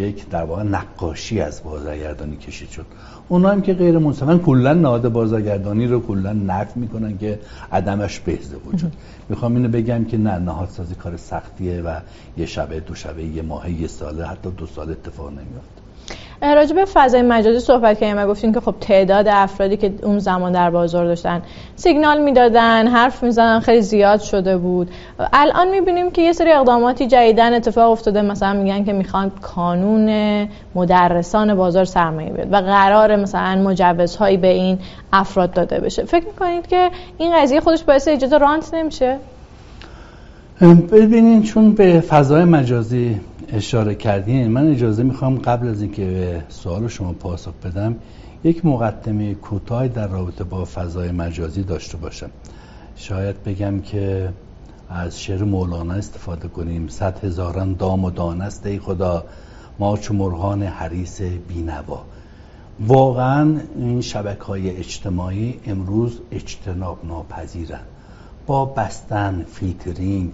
یک 0.00 0.28
در 0.28 0.42
واقع 0.42 0.62
نقاشی 0.62 1.40
از 1.40 1.62
بازارگردانی 1.62 2.36
کشید 2.36 2.70
شد. 2.70 2.86
اونا 3.28 3.48
هم 3.48 3.62
که 3.62 3.74
غیر 3.74 3.98
منصفن 3.98 4.38
کلا 4.38 4.74
نهاد 4.74 5.08
بازارگردانی 5.08 5.86
رو 5.86 6.00
کلا 6.00 6.32
نفی 6.32 6.80
می‌کنن 6.80 7.18
که 7.18 7.40
عدمش 7.72 8.20
بهزه 8.20 8.56
وجود 8.56 8.92
می‌خوام 9.28 9.56
اینو 9.56 9.68
بگم 9.68 10.04
که 10.04 10.18
نه 10.18 10.38
نهادسازی 10.38 10.94
کار 10.94 11.16
سختیه 11.16 11.82
و 11.82 12.00
یه 12.36 12.46
شبه 12.46 12.80
دو 12.80 12.94
شبه 12.94 13.24
یه 13.24 13.42
ماه 13.42 13.70
یه 13.70 13.86
ساله 13.86 14.26
حتی 14.26 14.50
دو 14.50 14.66
سال 14.66 14.90
اتفاق 14.90 15.30
نمیافته. 15.30 15.79
راجع 16.42 16.74
به 16.74 16.84
فضای 16.84 17.22
مجازی 17.22 17.60
صحبت 17.60 18.00
کردیم 18.00 18.18
و 18.18 18.26
گفتیم 18.26 18.54
که 18.54 18.60
خب 18.60 18.74
تعداد 18.80 19.28
افرادی 19.28 19.76
که 19.76 19.92
اون 20.02 20.18
زمان 20.18 20.52
در 20.52 20.70
بازار 20.70 21.04
داشتن 21.04 21.42
سیگنال 21.76 22.22
می‌دادن 22.22 22.86
حرف 22.86 23.22
می‌زنن 23.22 23.60
خیلی 23.60 23.82
زیاد 23.82 24.20
شده 24.20 24.56
بود. 24.56 24.90
الان 25.32 25.68
می‌بینیم 25.68 26.10
که 26.10 26.22
یه 26.22 26.32
سری 26.32 26.52
اقداماتی 26.52 27.06
جدیدن 27.06 27.54
اتفاق 27.54 27.92
افتاده. 27.92 28.22
مثلا 28.22 28.52
میگن 28.52 28.84
که 28.84 28.92
می‌خوان 28.92 29.32
کانون 29.42 30.48
مدرسان 30.74 31.54
بازار 31.54 31.84
سرمایه 31.84 32.30
بیاد 32.30 32.52
و 32.52 32.56
قرار 32.56 33.16
مثلا 33.16 33.62
مجوزهایی 33.62 34.36
به 34.36 34.48
این 34.48 34.78
افراد 35.12 35.52
داده 35.52 35.80
بشه. 35.80 36.04
فکر 36.04 36.26
می‌کنید 36.26 36.66
که 36.66 36.90
این 37.18 37.36
قضیه 37.36 37.60
خودش 37.60 37.84
باعث 37.84 38.08
ایجاد 38.08 38.34
رانت 38.34 38.74
نمیشه؟ 38.74 39.16
ببینین 40.92 41.42
چون 41.42 41.72
به 41.72 42.00
فضای 42.00 42.44
مجازی 42.44 43.20
اشاره 43.52 43.94
کردین 43.94 44.48
من 44.48 44.70
اجازه 44.70 45.02
می‌خوام 45.02 45.38
قبل 45.38 45.68
از 45.68 45.82
اینکه 45.82 46.04
به 46.04 46.42
سوال 46.48 46.88
شما 46.88 47.12
پاسخ 47.12 47.52
بدم 47.64 47.96
یک 48.44 48.66
مقدمه 48.66 49.34
کوتاه 49.34 49.88
در 49.88 50.08
رابطه 50.08 50.44
با 50.44 50.64
فضای 50.64 51.10
مجازی 51.10 51.62
داشته 51.62 51.96
باشم. 51.96 52.30
شاید 52.96 53.44
بگم 53.44 53.80
که 53.80 54.32
از 54.90 55.20
شعر 55.20 55.44
مولانا 55.44 55.94
استفاده 55.94 56.48
کنیم. 56.48 56.88
صد 56.88 57.24
هزاران 57.24 57.74
دام 57.74 58.04
و 58.04 58.10
دانست 58.10 58.66
ای 58.66 58.78
خدا 58.78 59.24
ما 59.78 59.96
چو 59.96 60.14
مرغان 60.14 60.62
حریس 60.62 61.22
بینوا. 61.22 62.04
واقعا 62.80 63.60
این 63.76 64.00
شبکه 64.00 64.44
های 64.44 64.76
اجتماعی 64.76 65.60
امروز 65.66 66.20
اجتناب 66.32 66.98
ناپذیرن 67.04 67.80
با 68.46 68.64
بستن 68.64 69.44
فیلترینگ 69.52 70.32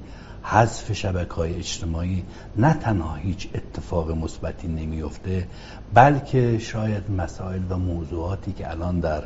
حذف 0.48 0.92
شبکه 0.92 1.34
های 1.34 1.54
اجتماعی 1.54 2.24
نه 2.56 2.74
تنها 2.74 3.14
هیچ 3.14 3.48
اتفاق 3.54 4.10
مثبتی 4.10 4.68
نمیفته 4.68 5.46
بلکه 5.94 6.58
شاید 6.58 7.10
مسائل 7.10 7.60
و 7.70 7.76
موضوعاتی 7.76 8.52
که 8.52 8.70
الان 8.70 9.00
در 9.00 9.24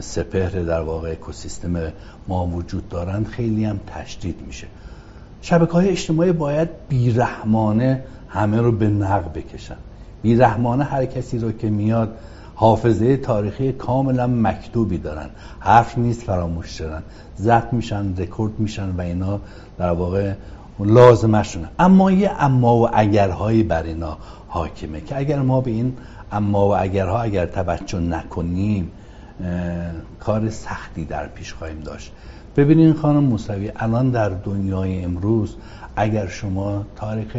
سپهر 0.00 0.50
در 0.50 0.80
واقع 0.80 1.10
اکوسیستم 1.10 1.92
ما 2.28 2.46
وجود 2.46 2.88
دارند 2.88 3.26
خیلی 3.26 3.64
هم 3.64 3.80
تشدید 3.86 4.40
میشه. 4.46 4.66
شبکه 5.42 5.72
های 5.72 5.88
اجتماعی 5.88 6.32
باید 6.32 6.68
بیرحمانه 6.88 8.04
همه 8.28 8.60
رو 8.60 8.72
به 8.72 8.88
نق 8.88 9.32
بکشن. 9.32 9.76
بیرحمانه 10.22 10.84
هر 10.84 11.06
کسی 11.06 11.38
رو 11.38 11.52
که 11.52 11.70
میاد 11.70 12.18
حافظه 12.62 13.16
تاریخی 13.16 13.72
کاملا 13.72 14.26
مکتوبی 14.26 14.98
دارن. 14.98 15.30
حرف 15.60 15.98
نیست 15.98 16.22
فراموش 16.22 16.66
شدن. 16.66 17.02
ضبط 17.38 17.72
میشن 17.72 18.16
رکورد 18.16 18.52
میشن 18.58 18.90
و 18.90 19.00
اینا 19.00 19.40
در 19.78 19.90
واقع 19.90 20.32
لازمشونه. 20.80 21.68
اما 21.78 22.12
یه 22.12 22.30
اما 22.38 22.76
و 22.76 22.88
اگرهایی 22.92 23.62
بر 23.62 23.82
اینا 23.82 24.18
حاکمه 24.48 25.00
که 25.00 25.18
اگر 25.18 25.38
ما 25.38 25.60
به 25.60 25.70
این 25.70 25.96
اما 26.32 26.68
و 26.68 26.76
اگرها 26.76 27.22
اگر 27.22 27.46
توجه 27.46 28.00
نکنیم 28.00 28.90
کار 30.20 30.50
سختی 30.50 31.04
در 31.04 31.26
پیش 31.26 31.52
خواهیم 31.52 31.80
داشت. 31.80 32.12
ببینین 32.56 32.92
خانم 32.92 33.24
موسوی 33.24 33.72
الان 33.76 34.10
در 34.10 34.28
دنیای 34.28 35.04
امروز 35.04 35.56
اگر 35.96 36.26
شما 36.26 36.84
تاریخ 36.96 37.36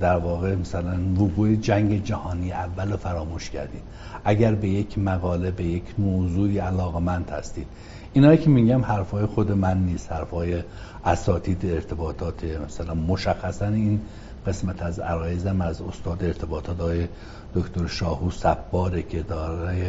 در 0.00 0.16
واقع 0.16 0.54
مثلا 0.54 0.98
وقوع 1.18 1.54
جنگ 1.54 2.04
جهانی 2.04 2.52
اول 2.52 2.90
رو 2.90 2.96
فراموش 2.96 3.50
کردید. 3.50 3.82
اگر 4.24 4.54
به 4.54 4.68
یک 4.68 4.98
مقاله 4.98 5.50
به 5.50 5.64
یک 5.64 5.84
موضوعی 5.98 6.58
علاقمند 6.58 7.30
هستید. 7.30 7.66
اینایی 8.12 8.38
که 8.38 8.50
میگم 8.50 8.84
حرفای 8.84 9.26
خود 9.26 9.52
من 9.52 9.78
نیست. 9.78 10.12
حرفای 10.12 10.62
اساتید 11.04 11.66
ارتباطات 11.66 12.44
مثلا 12.44 12.94
مشخصا 12.94 13.66
این 13.66 14.00
قسمت 14.46 14.82
از 14.82 15.00
عرایزم 15.00 15.60
از 15.60 15.82
استاد 15.82 16.24
ارتباطات 16.24 16.80
های 16.80 17.08
دکتر 17.54 17.86
شاهو 17.86 18.30
سباره 18.30 19.02
که 19.02 19.22
دارای 19.22 19.82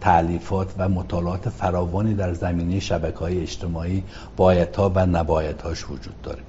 تعلیفات 0.00 0.74
و 0.78 0.88
مطالعات 0.88 1.48
فراوانی 1.48 2.14
در 2.14 2.34
زمینه 2.34 2.80
شبکه 2.80 3.18
های 3.18 3.40
اجتماعی 3.40 4.04
بایدها 4.36 4.92
و 4.94 5.06
نبایدهاش 5.06 5.90
وجود 5.90 6.22
داره. 6.22 6.42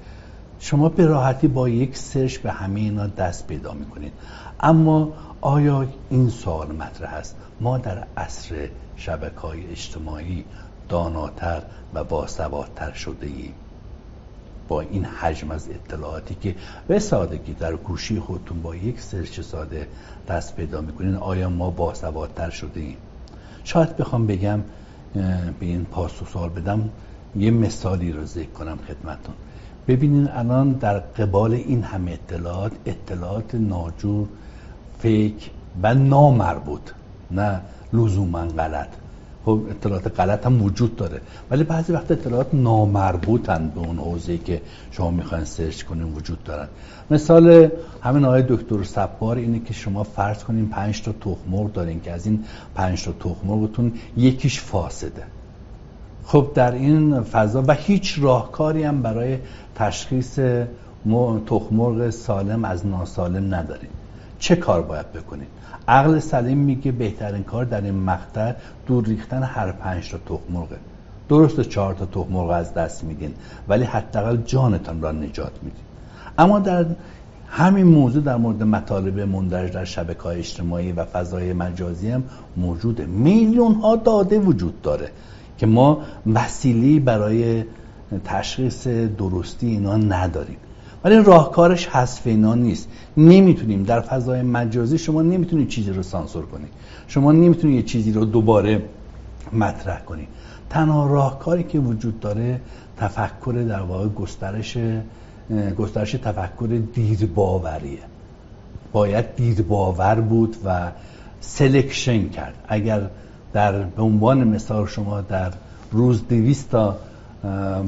شما 0.64 0.88
به 0.88 1.06
راحتی 1.06 1.48
با 1.48 1.68
یک 1.68 1.96
سرچ 1.96 2.38
به 2.38 2.52
همه 2.52 2.80
اینا 2.80 3.06
دست 3.06 3.46
پیدا 3.46 3.72
می‌کنید. 3.72 4.12
اما 4.60 5.12
آیا 5.40 5.86
این 6.10 6.28
سوال 6.30 6.72
مطرح 6.72 7.14
است؟ 7.14 7.36
ما 7.60 7.78
در 7.78 8.06
عصر 8.16 8.68
شبکه 8.96 9.40
های 9.40 9.70
اجتماعی 9.70 10.44
داناتر 10.88 11.62
و 11.94 12.04
باسوادتر 12.04 12.92
شده 12.92 13.26
ایم 13.26 13.54
با 14.68 14.80
این 14.80 15.04
حجم 15.04 15.50
از 15.50 15.68
اطلاعاتی 15.68 16.34
که 16.34 16.54
به 16.88 16.98
سادگی 16.98 17.54
در 17.54 17.76
گوشی 17.76 18.20
خودتون 18.20 18.62
با 18.62 18.76
یک 18.76 19.00
سرچ 19.00 19.40
ساده 19.40 19.88
دست 20.28 20.56
پیدا 20.56 20.80
می‌کنین 20.80 21.14
آیا 21.14 21.50
ما 21.50 21.70
باسوادتر 21.70 22.50
شده 22.50 22.80
ایم 22.80 22.96
شاید 23.64 23.96
بخوام 23.96 24.26
بگم 24.26 24.60
به 25.60 25.66
این 25.66 25.84
پاسخ 25.84 26.28
سوال 26.28 26.48
بدم 26.48 26.90
یه 27.36 27.50
مثالی 27.50 28.12
رو 28.12 28.24
ذکر 28.24 28.50
کنم 28.50 28.78
خدمتون 28.88 29.34
ببینین 29.92 30.28
الان 30.28 30.72
در 30.72 30.98
قبال 30.98 31.54
این 31.54 31.82
همه 31.82 32.12
اطلاعات 32.12 32.72
اطلاعات 32.86 33.54
ناجور 33.54 34.26
فیک 34.98 35.50
و 35.82 35.94
نامربوط 35.94 36.80
نه 37.30 37.60
لزوما 37.92 38.44
غلط. 38.44 38.88
خب 39.44 39.60
اطلاعات 39.70 40.20
غلط 40.20 40.46
هم 40.46 40.62
وجود 40.62 40.96
داره. 40.96 41.20
ولی 41.50 41.64
بعضی 41.64 41.92
وقت 41.92 42.10
اطلاعات 42.10 42.54
نامربوطن 42.54 43.72
به 43.74 43.80
اون 43.80 43.98
حوزه‌ای 43.98 44.38
که 44.38 44.60
شما 44.90 45.10
می‌خواین 45.10 45.44
سرچ 45.44 45.82
کنین 45.82 46.12
وجود 46.12 46.44
دارن. 46.44 46.68
مثال 47.10 47.68
همین 48.02 48.24
آقای 48.24 48.44
دکتر 48.48 48.82
سبار 48.82 49.36
اینه 49.36 49.58
که 49.58 49.74
شما 49.74 50.02
فرض 50.02 50.44
کنین 50.44 50.68
پنج 50.68 51.02
تا 51.02 51.12
تخم 51.12 51.68
دارین 51.68 52.00
که 52.00 52.12
از 52.12 52.26
این 52.26 52.44
پنج 52.74 53.04
تا 53.04 53.12
تخم 53.12 53.92
یکیش 54.16 54.60
فاسده. 54.60 55.22
خب 56.24 56.50
در 56.54 56.72
این 56.72 57.20
فضا 57.20 57.64
و 57.66 57.72
هیچ 57.72 58.18
راهکاری 58.20 58.82
هم 58.82 59.02
برای 59.02 59.38
تشخیص 59.74 60.38
تخمرغ 61.46 62.10
سالم 62.10 62.64
از 62.64 62.86
ناسالم 62.86 63.54
نداریم. 63.54 63.90
چه 64.38 64.56
کار 64.56 64.82
باید 64.82 65.12
بکنید 65.12 65.48
عقل 65.88 66.18
سلیم 66.18 66.58
میگه 66.58 66.92
بهترین 66.92 67.42
کار 67.42 67.64
در 67.64 67.80
این 67.80 67.94
مقطع 67.94 68.52
دور 68.86 69.04
ریختن 69.04 69.42
هر 69.42 69.72
پنج 69.72 70.10
تا 70.10 70.18
تخمرغه. 70.18 70.76
درست 71.28 71.60
چهار 71.60 71.94
تا 71.94 72.06
تخمرغ 72.06 72.50
از 72.50 72.74
دست 72.74 73.04
میدین 73.04 73.34
ولی 73.68 73.84
حداقل 73.84 74.36
جانتان 74.36 75.02
را 75.02 75.12
نجات 75.12 75.52
میدین. 75.62 75.84
اما 76.38 76.58
در 76.58 76.86
همین 77.48 77.86
موضوع 77.86 78.22
در 78.22 78.36
مورد 78.36 78.62
مطالب 78.62 79.20
مندرج 79.20 79.72
در 79.72 79.84
شبکه 79.84 80.26
اجتماعی 80.26 80.92
و 80.92 81.04
فضای 81.04 81.52
مجازی 81.52 82.10
هم 82.10 82.22
موجوده. 82.56 83.06
میلیون 83.06 83.74
ها 83.74 83.96
داده 83.96 84.38
وجود 84.38 84.82
داره 84.82 85.10
که 85.58 85.66
ما 85.66 86.00
وسیلی 86.34 87.00
برای 87.00 87.64
تشخیص 88.24 88.86
درستی 88.86 89.66
اینا 89.66 89.96
نداریم. 89.96 90.56
ولی 91.04 91.16
راهکارش 91.16 91.86
حذف 91.86 92.26
اینا 92.26 92.54
نیست. 92.54 92.88
نمی‌تونیم 93.16 93.82
در 93.82 94.00
فضای 94.00 94.42
مجازی 94.42 94.98
شما 94.98 95.22
نمی‌تونید 95.22 95.68
چیزی 95.68 95.90
رو 95.90 96.02
سانسور 96.02 96.46
کنید 96.46 96.68
شما 97.06 97.32
نمی‌تونید 97.32 97.76
یه 97.76 97.82
چیزی 97.82 98.12
رو 98.12 98.24
دوباره 98.24 98.82
مطرح 99.52 100.00
کنید 100.00 100.28
تنها 100.70 101.06
راهکاری 101.06 101.62
که 101.62 101.78
وجود 101.78 102.20
داره 102.20 102.60
تفکر 102.96 103.64
در 103.68 103.80
واقع 103.80 104.08
گسترش 104.08 104.78
گسترش 105.78 106.12
تفکر 106.12 106.80
دیرباوریه 106.94 107.98
باید 108.92 109.36
دیرباور 109.36 110.14
بود 110.14 110.56
و 110.64 110.90
selection 111.40 112.28
کرد. 112.28 112.54
اگر 112.68 113.00
در 113.52 113.82
به 113.82 114.02
عنوان 114.02 114.44
مثال 114.44 114.86
شما 114.86 115.20
در 115.20 115.52
روز 115.92 116.28
دویست 116.28 116.70
تا 116.70 116.96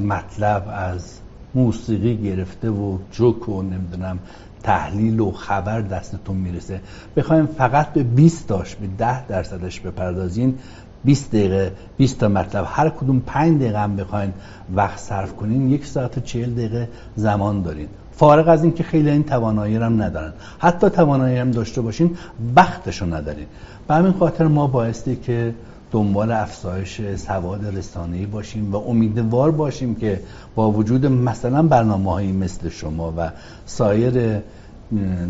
مطلب 0.07 0.63
از 0.73 1.19
موسیقی 1.55 2.17
گرفته 2.17 2.69
و 2.69 2.97
جوک 3.11 3.49
و 3.49 3.61
نمی‌دونم 3.61 4.19
تحلیل 4.63 5.19
و 5.19 5.31
خبر 5.31 5.81
دستتون 5.81 6.37
می‌رسه. 6.37 6.81
بخوایم 7.17 7.45
فقط 7.45 7.93
به 7.93 8.03
20 8.03 8.47
تاش 8.47 8.75
به 8.75 8.87
10 8.87 9.27
درصدش 9.27 9.79
بپردازین. 9.79 10.57
20 11.03 11.29
دقیقه 11.29 11.71
20 11.97 12.19
تا 12.19 12.27
مطلب 12.27 12.65
هر 12.67 12.89
کدوم 12.89 13.19
5 13.19 13.61
دقیقه 13.61 13.79
هم 13.79 13.95
بخواین 13.95 14.33
وقت 14.75 14.99
صرف 14.99 15.35
کنین 15.35 15.69
یک 15.71 15.85
ساعت 15.85 16.17
و 16.17 16.21
40 16.21 16.53
دقیقه 16.53 16.89
زمان 17.15 17.61
دارین. 17.61 17.87
فارغ 18.11 18.47
از 18.47 18.63
اینکه 18.63 18.83
خیلی 18.83 19.09
این 19.09 19.23
توانایی 19.23 19.75
هم 19.75 20.01
ندارن. 20.01 20.33
حتی 20.59 20.89
توانایی 20.89 21.37
هم 21.37 21.51
داشته 21.51 21.81
باشین 21.81 22.17
وقتشو 22.55 23.05
ندارین. 23.05 23.45
به 23.87 23.93
همین 23.93 24.13
خاطر 24.13 24.47
ما 24.47 24.67
بایستی 24.67 25.15
که 25.15 25.53
دنبال 25.95 26.31
افزایش 26.31 27.01
سواد 27.15 27.65
رسانه‌ای 27.77 28.25
باشیم 28.25 28.71
و 28.71 28.75
امیدوار 28.75 29.51
باشیم 29.51 29.95
که 29.95 30.19
با 30.55 30.71
وجود 30.71 31.05
مثلا 31.05 31.63
برنامه 31.63 32.11
هایی 32.11 32.31
مثل 32.31 32.69
شما 32.69 33.13
و 33.17 33.31
سایر 33.65 34.41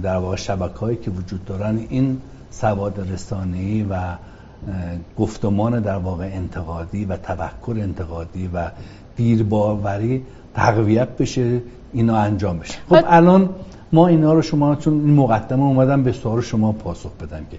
در 0.04 0.18
واقع 0.18 0.36
شبکه 0.36 0.80
هایی 0.80 0.98
که 0.98 1.12
وجود 1.12 1.46
دارن 1.46 1.80
این 1.90 2.18
سواد 2.52 3.12
رسانه‌ای 3.14 3.84
و 3.90 3.96
گفتمان 5.18 5.80
در 5.80 5.98
واقع 5.98 6.30
انتقادی 6.34 7.06
و 7.06 7.18
تفکر 7.18 7.76
انتقادی 7.82 8.50
و 8.54 8.72
دیرباوری 9.16 10.24
تقویت 10.54 11.18
بشه 11.18 11.62
اینا 11.94 12.18
انجام 12.18 12.60
بشه. 12.60 12.78
خب 12.90 13.04
الان 13.08 13.50
ما 13.94 14.08
اینا 14.08 14.34
رو 14.34 14.42
شما 14.42 14.76
چون 14.76 14.94
این 14.94 15.14
مقدمه 15.14 15.64
اومدم 15.64 16.04
به 16.04 16.12
سوال 16.12 16.42
شما 16.42 16.72
پاسخ 16.72 17.12
بدم 17.12 17.46
که 17.52 17.58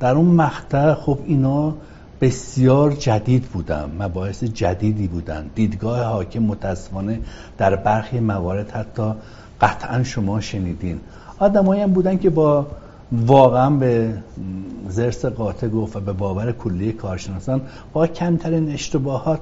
در 0.00 0.14
اون 0.14 0.26
مقطع 0.26 0.94
خب 0.94 1.18
اینا 1.26 1.74
بسیار 2.20 2.92
جدید 2.92 3.42
بودن 3.42 3.90
مباحث 3.98 4.44
جدیدی 4.44 5.06
بودن. 5.06 5.50
دیدگاه 5.54 6.02
حاکم 6.02 6.40
متاسفانه 6.40 7.20
در 7.58 7.76
برخی 7.76 8.20
موارد 8.20 8.70
حتی 8.70 9.12
قطعا 9.60 10.02
شما 10.02 10.40
شنیدین. 10.40 11.00
آدمایی 11.38 11.82
هم 11.82 11.92
بودن 11.92 12.18
که 12.18 12.30
با 12.30 12.66
واقعا 13.12 13.70
به 13.70 14.14
زرس 14.88 15.24
قاطع 15.24 15.68
گفت 15.68 15.96
و 15.96 16.00
به 16.00 16.12
باور 16.12 16.52
کلی 16.52 16.92
کارشناسان 16.92 17.60
با 17.92 18.06
کمترین 18.06 18.72
اشتباهات 18.72 19.40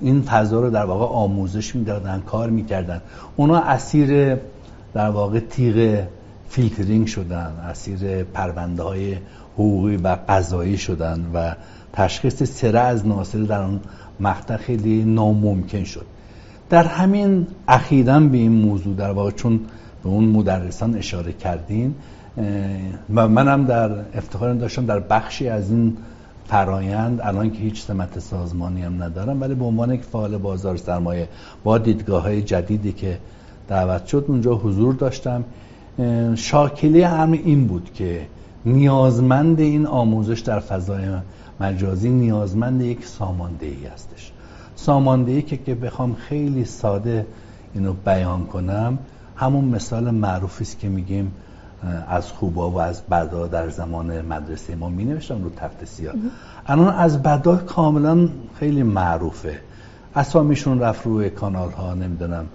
این 0.00 0.22
فضا 0.22 0.60
رو 0.60 0.70
در 0.70 0.84
واقع 0.84 1.04
آموزش 1.04 1.76
می‌دادن 1.76 2.22
کار 2.26 2.50
می‌کردن. 2.50 3.00
اونا 3.36 3.58
اسیر 3.58 4.38
در 4.94 5.10
واقع 5.10 5.40
تیغ 5.40 6.04
فیلترینگ 6.48 7.06
شدن 7.06 7.52
اسیر 7.70 8.24
پرونده 8.24 8.82
های 8.82 9.16
حقوقی 9.54 9.96
و 9.96 10.16
قضایی 10.28 10.78
شدن 10.78 11.30
و 11.34 11.54
تشخیص 11.92 12.42
سره 12.42 12.80
از 12.80 13.06
ناصر 13.06 13.38
در 13.38 13.62
اون 13.62 13.80
مقطع 14.20 14.56
خیلی 14.56 15.04
ناممکن 15.04 15.84
شد. 15.84 16.06
در 16.70 16.84
همین 16.84 17.46
اخیرا 17.68 18.20
به 18.20 18.36
این 18.36 18.52
موضوع 18.52 18.94
در 18.96 19.10
واقع 19.10 19.30
چون 19.30 19.60
به 20.02 20.08
اون 20.08 20.24
مدرسان 20.24 20.96
اشاره 20.96 21.32
کردین 21.32 21.94
و 23.14 23.28
منم 23.28 23.64
در 23.64 23.90
افتخار 24.14 24.54
داشتم 24.54 24.86
در 24.86 25.00
بخشی 25.00 25.48
از 25.48 25.70
این 25.70 25.96
فرایند 26.46 27.20
الان 27.20 27.50
که 27.50 27.58
هیچ 27.58 27.82
سمت 27.82 28.18
سازمانی 28.18 28.82
هم 28.82 29.02
ندارم 29.02 29.40
ولی 29.40 29.54
به 29.54 29.64
عنوان 29.64 29.94
یک 29.94 30.02
فعال 30.02 30.38
بازار 30.38 30.76
سرمایه 30.76 31.28
با 31.64 31.78
دیدگاه 31.78 32.22
های 32.22 32.42
جدیدی 32.42 32.92
که 32.92 33.18
دعوت 33.68 34.06
شد 34.06 34.24
اونجا 34.28 34.54
حضور 34.54 34.94
داشتم. 34.94 35.44
شاکله 36.34 37.06
هم 37.08 37.32
این 37.32 37.66
بود 37.66 37.92
که 37.94 38.26
نیازمند 38.64 39.60
این 39.60 39.86
آموزش 39.86 40.40
در 40.40 40.60
فضای 40.60 41.04
مجازی 41.60 42.10
نیازمند 42.10 42.80
یک 42.80 43.06
ساماندهی 43.06 43.86
هستش. 43.86 44.32
ساماندهی 44.76 45.42
که 45.42 45.56
که 45.56 45.74
بخوام 45.74 46.14
خیلی 46.14 46.64
ساده 46.64 47.26
اینو 47.74 47.92
بیان 47.92 48.46
کنم. 48.46 48.98
همون 49.36 49.64
مثال 49.64 50.10
معروفی 50.10 50.64
است 50.64 50.78
که 50.78 50.88
میگیم 50.88 51.32
از 52.08 52.32
خوبا 52.32 52.70
و 52.70 52.80
از 52.80 53.02
بدا 53.02 53.46
در 53.46 53.68
زمان 53.68 54.20
مدرسه 54.20 54.74
ما 54.74 54.88
می 54.88 55.04
نوشتم 55.04 55.44
رو 55.44 55.50
تفت 55.50 55.84
سیاه. 55.84 56.14
الان 56.66 56.94
از 56.94 57.22
بدا 57.22 57.56
کاملا 57.56 58.28
خیلی 58.58 58.82
معروفه. 58.82 59.60
اسامیشون 60.16 60.80
رفت 60.80 61.06
روی 61.06 61.30
کانال 61.30 61.70
ها 61.70 61.94
نمی‌دونم 61.94 62.46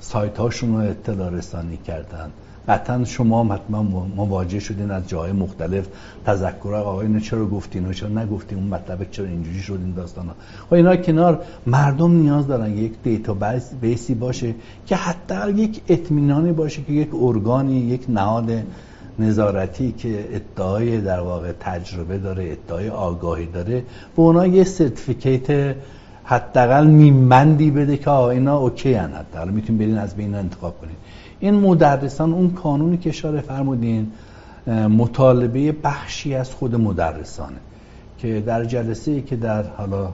سایت 0.00 0.38
هاشون 0.38 0.72
رو 0.72 0.90
اطلاع 0.90 1.30
رسانی 1.30 1.76
کردن. 1.76 2.30
قطعا 2.68 3.04
شما 3.04 3.44
حتما 3.44 3.82
مواجه 4.16 4.60
شدین 4.60 4.90
از 4.90 5.08
جای 5.08 5.32
مختلف. 5.32 5.88
تذکر 6.26 6.74
آقا 6.74 7.00
اینو 7.00 7.20
چرا 7.20 7.46
گفتین؟ 7.46 7.86
و 7.86 7.92
چرا 7.92 8.08
نگفتین؟ 8.08 8.58
اون 8.58 8.66
مطلب 8.66 9.10
چرا 9.10 9.26
اینجوری 9.26 9.60
شد 9.60 9.78
این 9.84 9.94
داستانا؟ 9.94 10.32
خب 10.66 10.74
اینا 10.74 10.96
کنار 10.96 11.42
مردم 11.66 12.12
نیاز 12.12 12.46
دارن 12.46 12.78
یک 12.78 12.92
دیتا 13.02 13.36
بیسی 13.80 14.14
باشه 14.14 14.54
که 14.86 14.96
حتی 14.96 15.50
یک 15.50 15.80
اطمینانی 15.88 16.52
باشه 16.52 16.82
که 16.82 16.92
یک 16.92 17.08
ارگانی 17.14 17.80
یک 17.80 18.04
نهاد 18.08 18.50
نظارتی 19.18 19.92
که 19.92 20.28
ادعای 20.32 21.00
در 21.00 21.20
واقع 21.20 21.52
تجربه 21.60 22.18
داره 22.18 22.52
ادعای 22.52 22.88
آگاهی 22.88 23.46
داره 23.46 23.80
به 24.16 24.22
اونا 24.22 24.46
یه 24.46 24.64
certificate 24.64 25.76
حداقل 26.24 26.86
نیم‌بندی 26.86 27.70
بده 27.70 27.96
که 27.96 28.10
آقا 28.10 28.30
اینا 28.30 28.58
OK 28.58 28.94
ان 28.94 29.12
حداقل. 29.12 29.50
می‌تونید 29.50 29.80
برین 29.80 29.98
از 29.98 30.14
بین 30.16 30.34
انتخاب 30.34 30.80
کنید 30.80 30.96
این 31.44 31.54
مدرسان 31.54 32.32
اون 32.32 32.58
کانونی 32.62 32.96
که 32.96 33.10
اشاره 33.10 33.40
فرمودین 33.40 34.12
مطالبه 34.98 35.72
بخشی 35.72 36.34
از 36.34 36.54
خود 36.54 36.74
مدرسانه 36.74 37.56
که 38.18 38.40
در 38.40 38.64
جلسه 38.64 39.10
ای 39.10 39.22
که 39.22 39.36
در 39.36 39.62
حالا 39.62 40.08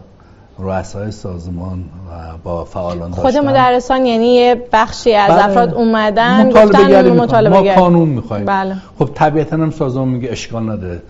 رؤسای 0.59 1.11
سازمان 1.11 1.79
و 1.81 2.37
با 2.45 2.65
فعالان 2.65 3.11
خود 3.11 3.37
مدرسان 3.37 4.07
یعنی 4.07 4.35
یه 4.35 4.63
بخشی 4.73 5.15
از 5.15 5.31
بله. 5.31 5.45
افراد 5.45 5.75
اومدن 5.75 6.47
مطالبه 6.47 7.13
مطالبه 7.13 7.61
ما 7.61 7.75
کانون 7.75 8.09
می‌خوایم. 8.09 8.45
بله. 8.45 8.77
خب 8.99 9.11
طبیعتا 9.15 9.57
هم 9.57 9.71
سازمان 9.71 10.09
میگه 10.09 10.31
اشکال 10.31 10.71
نداره. 10.71 11.03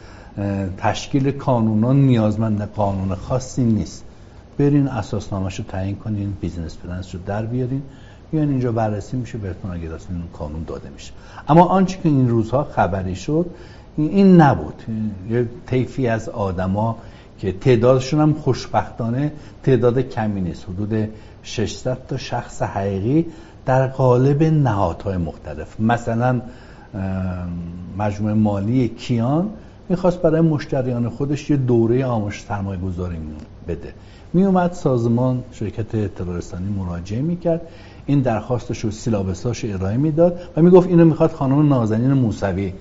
تشکیل 0.79 1.39
کانونا 1.39 1.93
نیازمند 1.93 2.71
قانون 2.77 3.15
خاصی 3.15 3.65
نیست. 3.65 4.05
برین 4.59 4.89
اساسنامه‌شو 4.89 5.63
رو 5.63 5.69
تعیین 5.69 5.97
کنین 5.97 6.37
business 6.41 6.77
plan 6.77 7.02
ش 7.02 7.15
رو 7.15 7.21
در 7.27 7.43
بیارین. 7.43 7.83
بیان 8.33 8.49
اینجا 8.49 8.73
بررسی 8.73 9.17
میشه 9.17 9.39
بهتون 9.39 9.71
اگه 9.71 9.83
این 9.83 10.23
کانون 10.33 10.65
داده 10.67 10.89
میشه. 10.89 11.13
اما 11.49 11.65
آنچه 11.65 11.99
که 12.03 12.09
این 12.09 12.29
روزها 12.29 12.65
خبری 12.65 13.15
شد 13.15 13.47
این 13.97 14.41
نبود. 14.41 14.83
یه 15.31 15.49
طیفی 15.67 16.07
از 16.07 16.29
آدما 16.29 16.99
که 17.39 17.53
تعدادشون 17.53 18.21
هم 18.21 18.33
خوشبختانه 18.33 19.33
تعداد 19.63 20.01
کمی 20.01 20.41
نیست. 20.41 20.65
حدود 20.65 21.09
600 21.43 21.99
تا 22.09 22.17
شخص 22.17 22.63
حقیقی 22.63 23.27
در 23.67 23.87
قالب 23.87 24.43
نهادهای 24.43 25.17
مختلف. 25.17 25.81
مثلا 25.81 26.41
مجموعه 27.99 28.35
مالی 28.35 28.89
کیان 28.89 29.51
می‌خواست 29.89 30.23
برای 30.23 30.41
مشتریان 30.41 31.09
خودش 31.09 31.51
یه 31.51 31.57
دوره 31.57 32.05
آموزش 32.05 32.41
سرمایه 32.41 32.81
گذاری 32.81 33.17
بده. 33.69 33.95
میومد 34.33 34.73
سازمان 34.73 35.43
شرکت 35.53 35.95
اطلاع 35.95 36.41
مراجعه 36.79 37.23
می‌کرد. 37.23 37.61
این 38.11 38.21
درخواستش 38.21 38.79
رو 38.85 38.91
سیلابساش 38.91 39.65
ارائه 39.65 39.97
می‌داد 39.97 40.41
و 40.57 40.63
می‌گفت 40.63 40.89
اینو 40.89 41.05
می‌خواد 41.05 41.31
خانم 41.31 41.69
نازنین 41.69 42.13
موسوی 42.13 42.73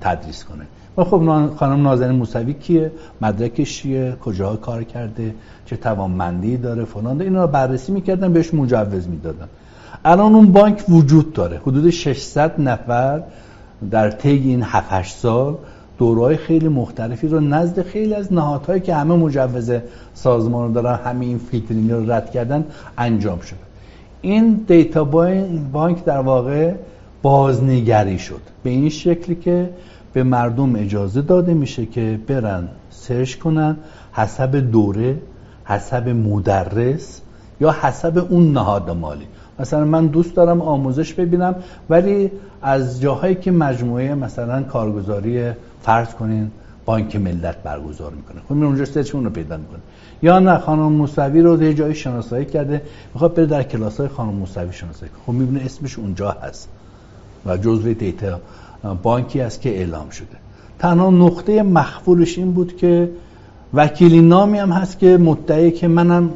تدریس 0.00 0.44
کنه. 0.44 0.66
و 0.96 1.04
خب 1.04 1.50
خانم 1.56 1.82
نازنین 1.82 2.16
موسوی 2.16 2.54
کیه؟ 2.54 2.92
مدرکش 3.20 3.78
چیه؟ 3.78 4.16
کجا 4.24 4.56
کار 4.56 4.82
کرده؟ 4.82 5.34
چه 5.66 5.76
توانمندی 5.76 6.56
داره؟ 6.56 6.84
فلان 6.84 7.20
اینا 7.20 7.44
رو 7.44 7.50
بررسی 7.50 7.92
می‌کردن 7.92 8.32
بهش 8.32 8.54
مجوز 8.54 9.08
می‌دادن. 9.08 9.48
الان 10.04 10.34
اون 10.34 10.52
بانک 10.52 10.84
وجود 10.88 11.32
داره. 11.32 11.56
حدود 11.58 11.90
600 11.90 12.60
نفر 12.60 13.22
در 13.90 14.10
طی 14.10 14.30
این 14.30 14.62
7 14.62 15.16
سال 15.16 15.56
دورهای 15.98 16.36
خیلی 16.36 16.68
مختلفی 16.68 17.28
رو 17.28 17.40
نزد 17.40 17.82
خیلی 17.82 18.14
از 18.14 18.32
نهادهایی 18.32 18.80
که 18.80 18.94
همه 18.94 19.14
مجوز 19.14 19.72
سازمان 20.14 20.68
رو 20.68 20.74
دارن 20.74 20.98
همه 21.04 21.26
این 21.26 21.38
فیلترینگ 21.38 21.90
رو 21.90 22.12
رد 22.12 22.30
کردن 22.30 22.64
انجام 22.98 23.40
شده. 23.40 23.67
این 24.22 24.64
data 24.68 25.04
bank 25.72 26.04
در 26.04 26.20
واقع 26.20 26.74
بازنگری 27.22 28.18
شد. 28.18 28.40
به 28.62 28.70
این 28.70 28.88
شکلی 28.88 29.34
که 29.34 29.70
به 30.12 30.22
مردم 30.22 30.76
اجازه 30.76 31.22
داده 31.22 31.54
میشه 31.54 31.86
که 31.86 32.20
برن 32.26 32.68
search 32.90 33.34
کنن 33.34 33.76
حسب 34.12 34.56
دوره 34.56 35.16
حسب 35.64 36.08
مدرس 36.08 37.20
یا 37.60 37.70
حسب 37.70 38.26
اون 38.30 38.52
نهاد 38.52 38.90
مالی. 38.90 39.26
مثلا 39.58 39.84
من 39.84 40.06
دوست 40.06 40.34
دارم 40.34 40.62
آموزش 40.62 41.14
ببینم 41.14 41.54
ولی 41.90 42.30
از 42.62 43.00
جاهایی 43.00 43.34
که 43.34 43.50
مجموعه 43.50 44.14
مثلا 44.14 44.62
کارگزاری 44.62 45.52
فرض 45.82 46.08
کنین 46.08 46.50
بانک 46.88 47.16
ملت 47.16 47.62
برگزار 47.62 48.12
می‌کنه. 48.12 48.40
خب 48.48 48.52
اونجا 48.52 48.84
سرچ 48.84 49.10
رو 49.10 49.30
پیدا 49.30 49.56
می‌کنه. 49.56 49.78
یا 50.22 50.38
نه 50.38 50.58
خانم 50.58 50.92
موسوی 50.92 51.40
رو 51.40 51.62
یه 51.62 51.74
جایی 51.74 51.94
شناسایی 51.94 52.44
کرده 52.44 52.82
می‌خواد 53.14 53.34
بره 53.34 53.46
در 53.46 53.62
کلاس 53.62 54.00
های 54.00 54.08
خانم 54.08 54.34
موسوی 54.34 54.72
شناسایی 54.72 55.12
کنه. 55.12 55.22
خب 55.26 55.32
می‌بینه 55.32 55.64
اسمش 55.64 55.98
اونجا 55.98 56.30
هست 56.30 56.68
و 57.46 57.56
جزو 57.56 57.94
دیتا 57.94 58.40
بانکی 59.02 59.40
است 59.40 59.60
که 59.60 59.78
اعلام 59.78 60.10
شده. 60.10 60.36
تنها 60.78 61.10
نقطه 61.10 61.62
مغفولش 61.62 62.38
این 62.38 62.52
بود 62.52 62.76
که 62.76 63.10
وکیلی 63.74 64.20
نامی 64.20 64.58
هم 64.58 64.72
هست 64.72 64.98
که 64.98 65.16
مدعی 65.16 65.70
که 65.70 65.88
منم 65.88 66.30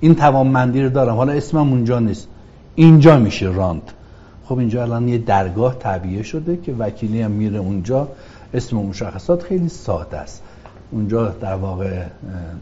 این 0.00 0.14
توانمندی 0.14 0.82
رو 0.82 0.88
دارم. 0.88 1.16
حالا 1.16 1.32
اسمم 1.32 1.70
اونجا 1.70 1.98
نیست. 1.98 2.28
اینجا 2.74 3.18
میشه 3.18 3.46
رانت. 3.46 3.92
خب 4.44 4.58
اینجا 4.58 4.82
الان 4.82 5.08
یه 5.08 5.18
درگاه 5.18 5.78
تعبیه 5.78 6.22
شده 6.22 6.56
که 6.56 6.74
وکیلی 6.78 7.22
هم 7.22 7.30
میره 7.30 7.58
اونجا 7.58 8.08
اسم 8.54 8.78
و 8.78 8.82
مشخصات 8.82 9.42
خیلی 9.42 9.68
ساده 9.68 10.16
است. 10.16 10.42
اونجا 10.90 11.28
در 11.28 11.54
واقع 11.54 12.02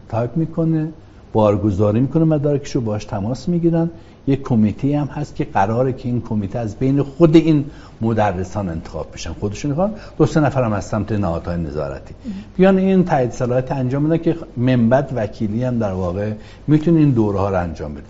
تایپ 0.09 0.37
می‌کنه 0.37 0.89
بارگذاری 1.33 1.99
می‌کنه 1.99 2.23
مدارکش 2.23 2.71
رو 2.71 2.81
باش 2.81 3.05
تماس 3.05 3.49
می‌گیرن. 3.49 3.89
یک 4.27 4.41
کمیته 4.41 4.99
هم 4.99 5.07
هست 5.07 5.35
که 5.35 5.43
قراره 5.43 5.93
که 5.93 6.09
این 6.09 6.21
کمیته 6.21 6.59
از 6.59 6.75
بین 6.75 7.03
خود 7.03 7.35
این 7.35 7.65
مدرسان 8.01 8.69
انتخاب 8.69 9.07
بشن. 9.13 9.33
خودشون 9.33 9.71
می‌خوان. 9.71 9.93
دو 10.17 10.25
سه 10.25 10.39
نفر 10.39 10.63
هم 10.63 10.73
از 10.73 10.85
سمت 10.85 11.11
نهادهای 11.11 11.57
نظارتی. 11.57 12.13
بیان 12.57 12.77
این 12.77 13.05
تایید 13.05 13.31
صلاحیت 13.31 13.71
انجام 13.71 14.09
بدن 14.09 14.17
که 14.17 14.35
منبت 14.57 15.09
وکیلی 15.15 15.63
هم 15.63 15.79
در 15.79 15.91
واقع 15.91 16.31
می‌تونه 16.67 16.99
این 16.99 17.11
دوره 17.11 17.39
ها 17.39 17.49
رو 17.49 17.59
انجام 17.59 17.93
بده. 17.93 18.03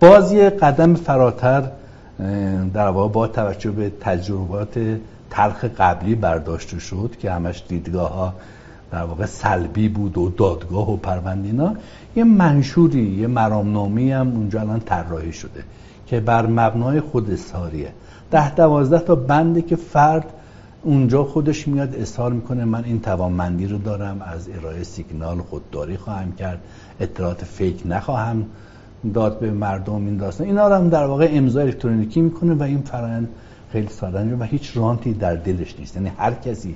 باز 0.00 0.32
یه 0.32 0.50
قدم 0.50 0.94
فراتر 0.94 1.62
در 2.74 2.88
واقع 2.88 3.12
با 3.12 3.26
توجه 3.26 3.70
به 3.70 3.92
تجربات 4.00 4.78
تلخ 5.30 5.64
قبلی 5.64 6.14
برداشته 6.14 6.78
شد 6.78 7.16
که 7.18 7.32
همش 7.32 7.62
دیدگاه 7.68 8.14
ها 8.14 8.34
در 8.92 9.02
واقع 9.02 9.26
سلبی 9.26 9.88
بود 9.88 10.18
و 10.18 10.28
دادگاه 10.28 10.92
و 10.92 10.96
پروندینا 10.96 11.74
یه 12.16 12.24
منشوری 12.24 13.02
یه 13.02 13.26
مرامنامی 13.26 14.12
هم 14.12 14.28
اونجا 14.28 14.60
الان 14.60 14.80
طراحی 14.80 15.32
شده 15.32 15.64
که 16.06 16.20
بر 16.20 16.46
مبنای 16.46 17.00
خود 17.00 17.30
اظهاریه. 17.30 17.92
ده 18.30 18.54
دوازده 18.54 18.98
تا 18.98 19.14
بنده 19.14 19.62
که 19.62 19.76
فرد 19.76 20.32
اونجا 20.82 21.24
خودش 21.24 21.68
میاد 21.68 21.94
اظهار 21.94 22.32
می‌کنه 22.32 22.64
من 22.64 22.84
این 22.84 23.00
توانمندی 23.00 23.66
رو 23.66 23.78
دارم 23.78 24.22
از 24.22 24.48
ارائه 24.48 24.82
سیگنال 24.82 25.38
خودداری 25.38 25.96
خواهم 25.96 26.32
کرد 26.32 26.60
اطلاعات 27.00 27.44
فیک 27.44 27.82
نخواهم 27.84 28.46
داد 29.14 29.38
به 29.38 29.50
مردم 29.50 29.94
این 29.94 30.16
داستان. 30.16 30.46
اینا 30.46 30.68
رو 30.68 30.74
هم 30.74 30.88
در 30.88 31.04
واقع 31.04 31.28
امضا 31.32 31.60
الکترونیکی 31.60 32.20
می‌کنه 32.20 32.54
و 32.54 32.62
این 32.62 32.82
فرآیند 32.82 33.28
خیلی 33.76 33.88
ساده. 33.88 34.36
و 34.36 34.42
هیچ 34.42 34.76
رانتی 34.76 35.12
در 35.12 35.34
دلش 35.34 35.74
نیست. 35.78 35.96
یعنی 35.96 36.12
هر 36.18 36.32
کسی 36.32 36.74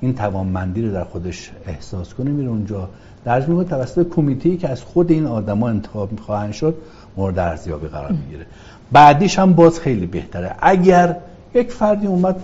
این 0.00 0.14
توانمندی 0.14 0.82
رو 0.82 0.92
در 0.92 1.04
خودش 1.04 1.50
احساس 1.66 2.14
کنه 2.14 2.30
میره 2.30 2.48
اونجا. 2.48 2.88
درج 3.24 3.48
می‌کنه 3.48 3.64
توسط 3.64 4.08
کمیته 4.08 4.56
که 4.56 4.68
از 4.68 4.82
خود 4.82 5.10
این 5.10 5.26
آدما 5.26 5.68
انتخاب 5.68 6.10
خواهند 6.20 6.52
شد 6.52 6.74
مورد 7.16 7.38
ارزیابی 7.38 7.86
قرار 7.86 8.12
می‌گیره. 8.12 8.46
بعدیش 8.92 9.38
هم 9.38 9.52
باز 9.52 9.80
خیلی 9.80 10.06
بهتره. 10.06 10.54
اگر 10.60 11.16
یک 11.54 11.72
فردی 11.72 12.06
اومد 12.06 12.36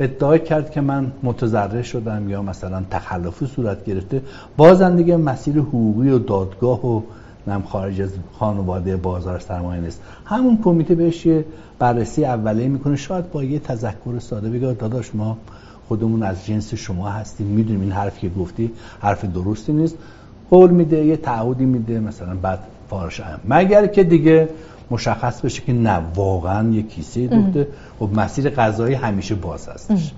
ادعا 0.00 0.38
کرد 0.38 0.70
که 0.70 0.80
من 0.80 1.12
متضرر 1.22 1.82
شدم 1.82 2.28
یا 2.28 2.42
مثلا 2.42 2.82
تخلفی 2.90 3.46
صورت 3.46 3.84
گرفته 3.84 4.22
بازم 4.56 4.96
دیگه 4.96 5.16
مسیر 5.16 5.58
حقوقی 5.58 6.10
و 6.10 6.18
دادگاه 6.18 6.86
و 6.86 7.02
نم 7.48 7.62
خارج 7.62 8.00
از 8.00 8.10
خانواده 8.38 8.96
بازار 8.96 9.38
سرمایه 9.38 9.80
نیست. 9.80 10.02
همون 10.24 10.58
کمیته 10.64 10.94
بهش 10.94 11.26
یه 11.26 11.44
بررسی 11.78 12.24
اولیه 12.24 12.68
می‌کنه. 12.68 12.96
شاید 12.96 13.30
با 13.30 13.44
یه 13.44 13.58
تذکر 13.58 14.18
ساده 14.18 14.50
بگه 14.50 14.72
داداش 14.72 15.14
ما 15.14 15.36
خودمون 15.88 16.22
از 16.22 16.46
جنس 16.46 16.74
شما 16.74 17.08
هستیم 17.08 17.46
می‌دونیم 17.46 17.80
این 17.80 17.92
حرف 17.92 18.18
که 18.18 18.28
گفتی 18.28 18.70
حرف 19.00 19.24
درستی 19.24 19.72
نیست. 19.72 19.96
قول 20.50 20.70
میده 20.70 21.04
یه 21.04 21.16
تعهدی 21.16 21.64
میده 21.64 22.00
مثلا 22.00 22.34
بعد 22.34 22.58
فارش 22.90 23.20
هم 23.20 23.40
مگر 23.48 23.86
که 23.86 24.04
دیگه 24.04 24.48
مشخص 24.90 25.40
بشه 25.40 25.62
که 25.62 25.72
نه 25.72 26.00
واقعا 26.14 26.70
یه 26.70 26.82
کیسه 26.82 27.26
دوخته 27.26 27.68
خب 27.98 28.10
مسیر 28.14 28.50
قضایی 28.50 28.94
همیشه 28.94 29.34
باز 29.34 29.68
هستش. 29.68 30.12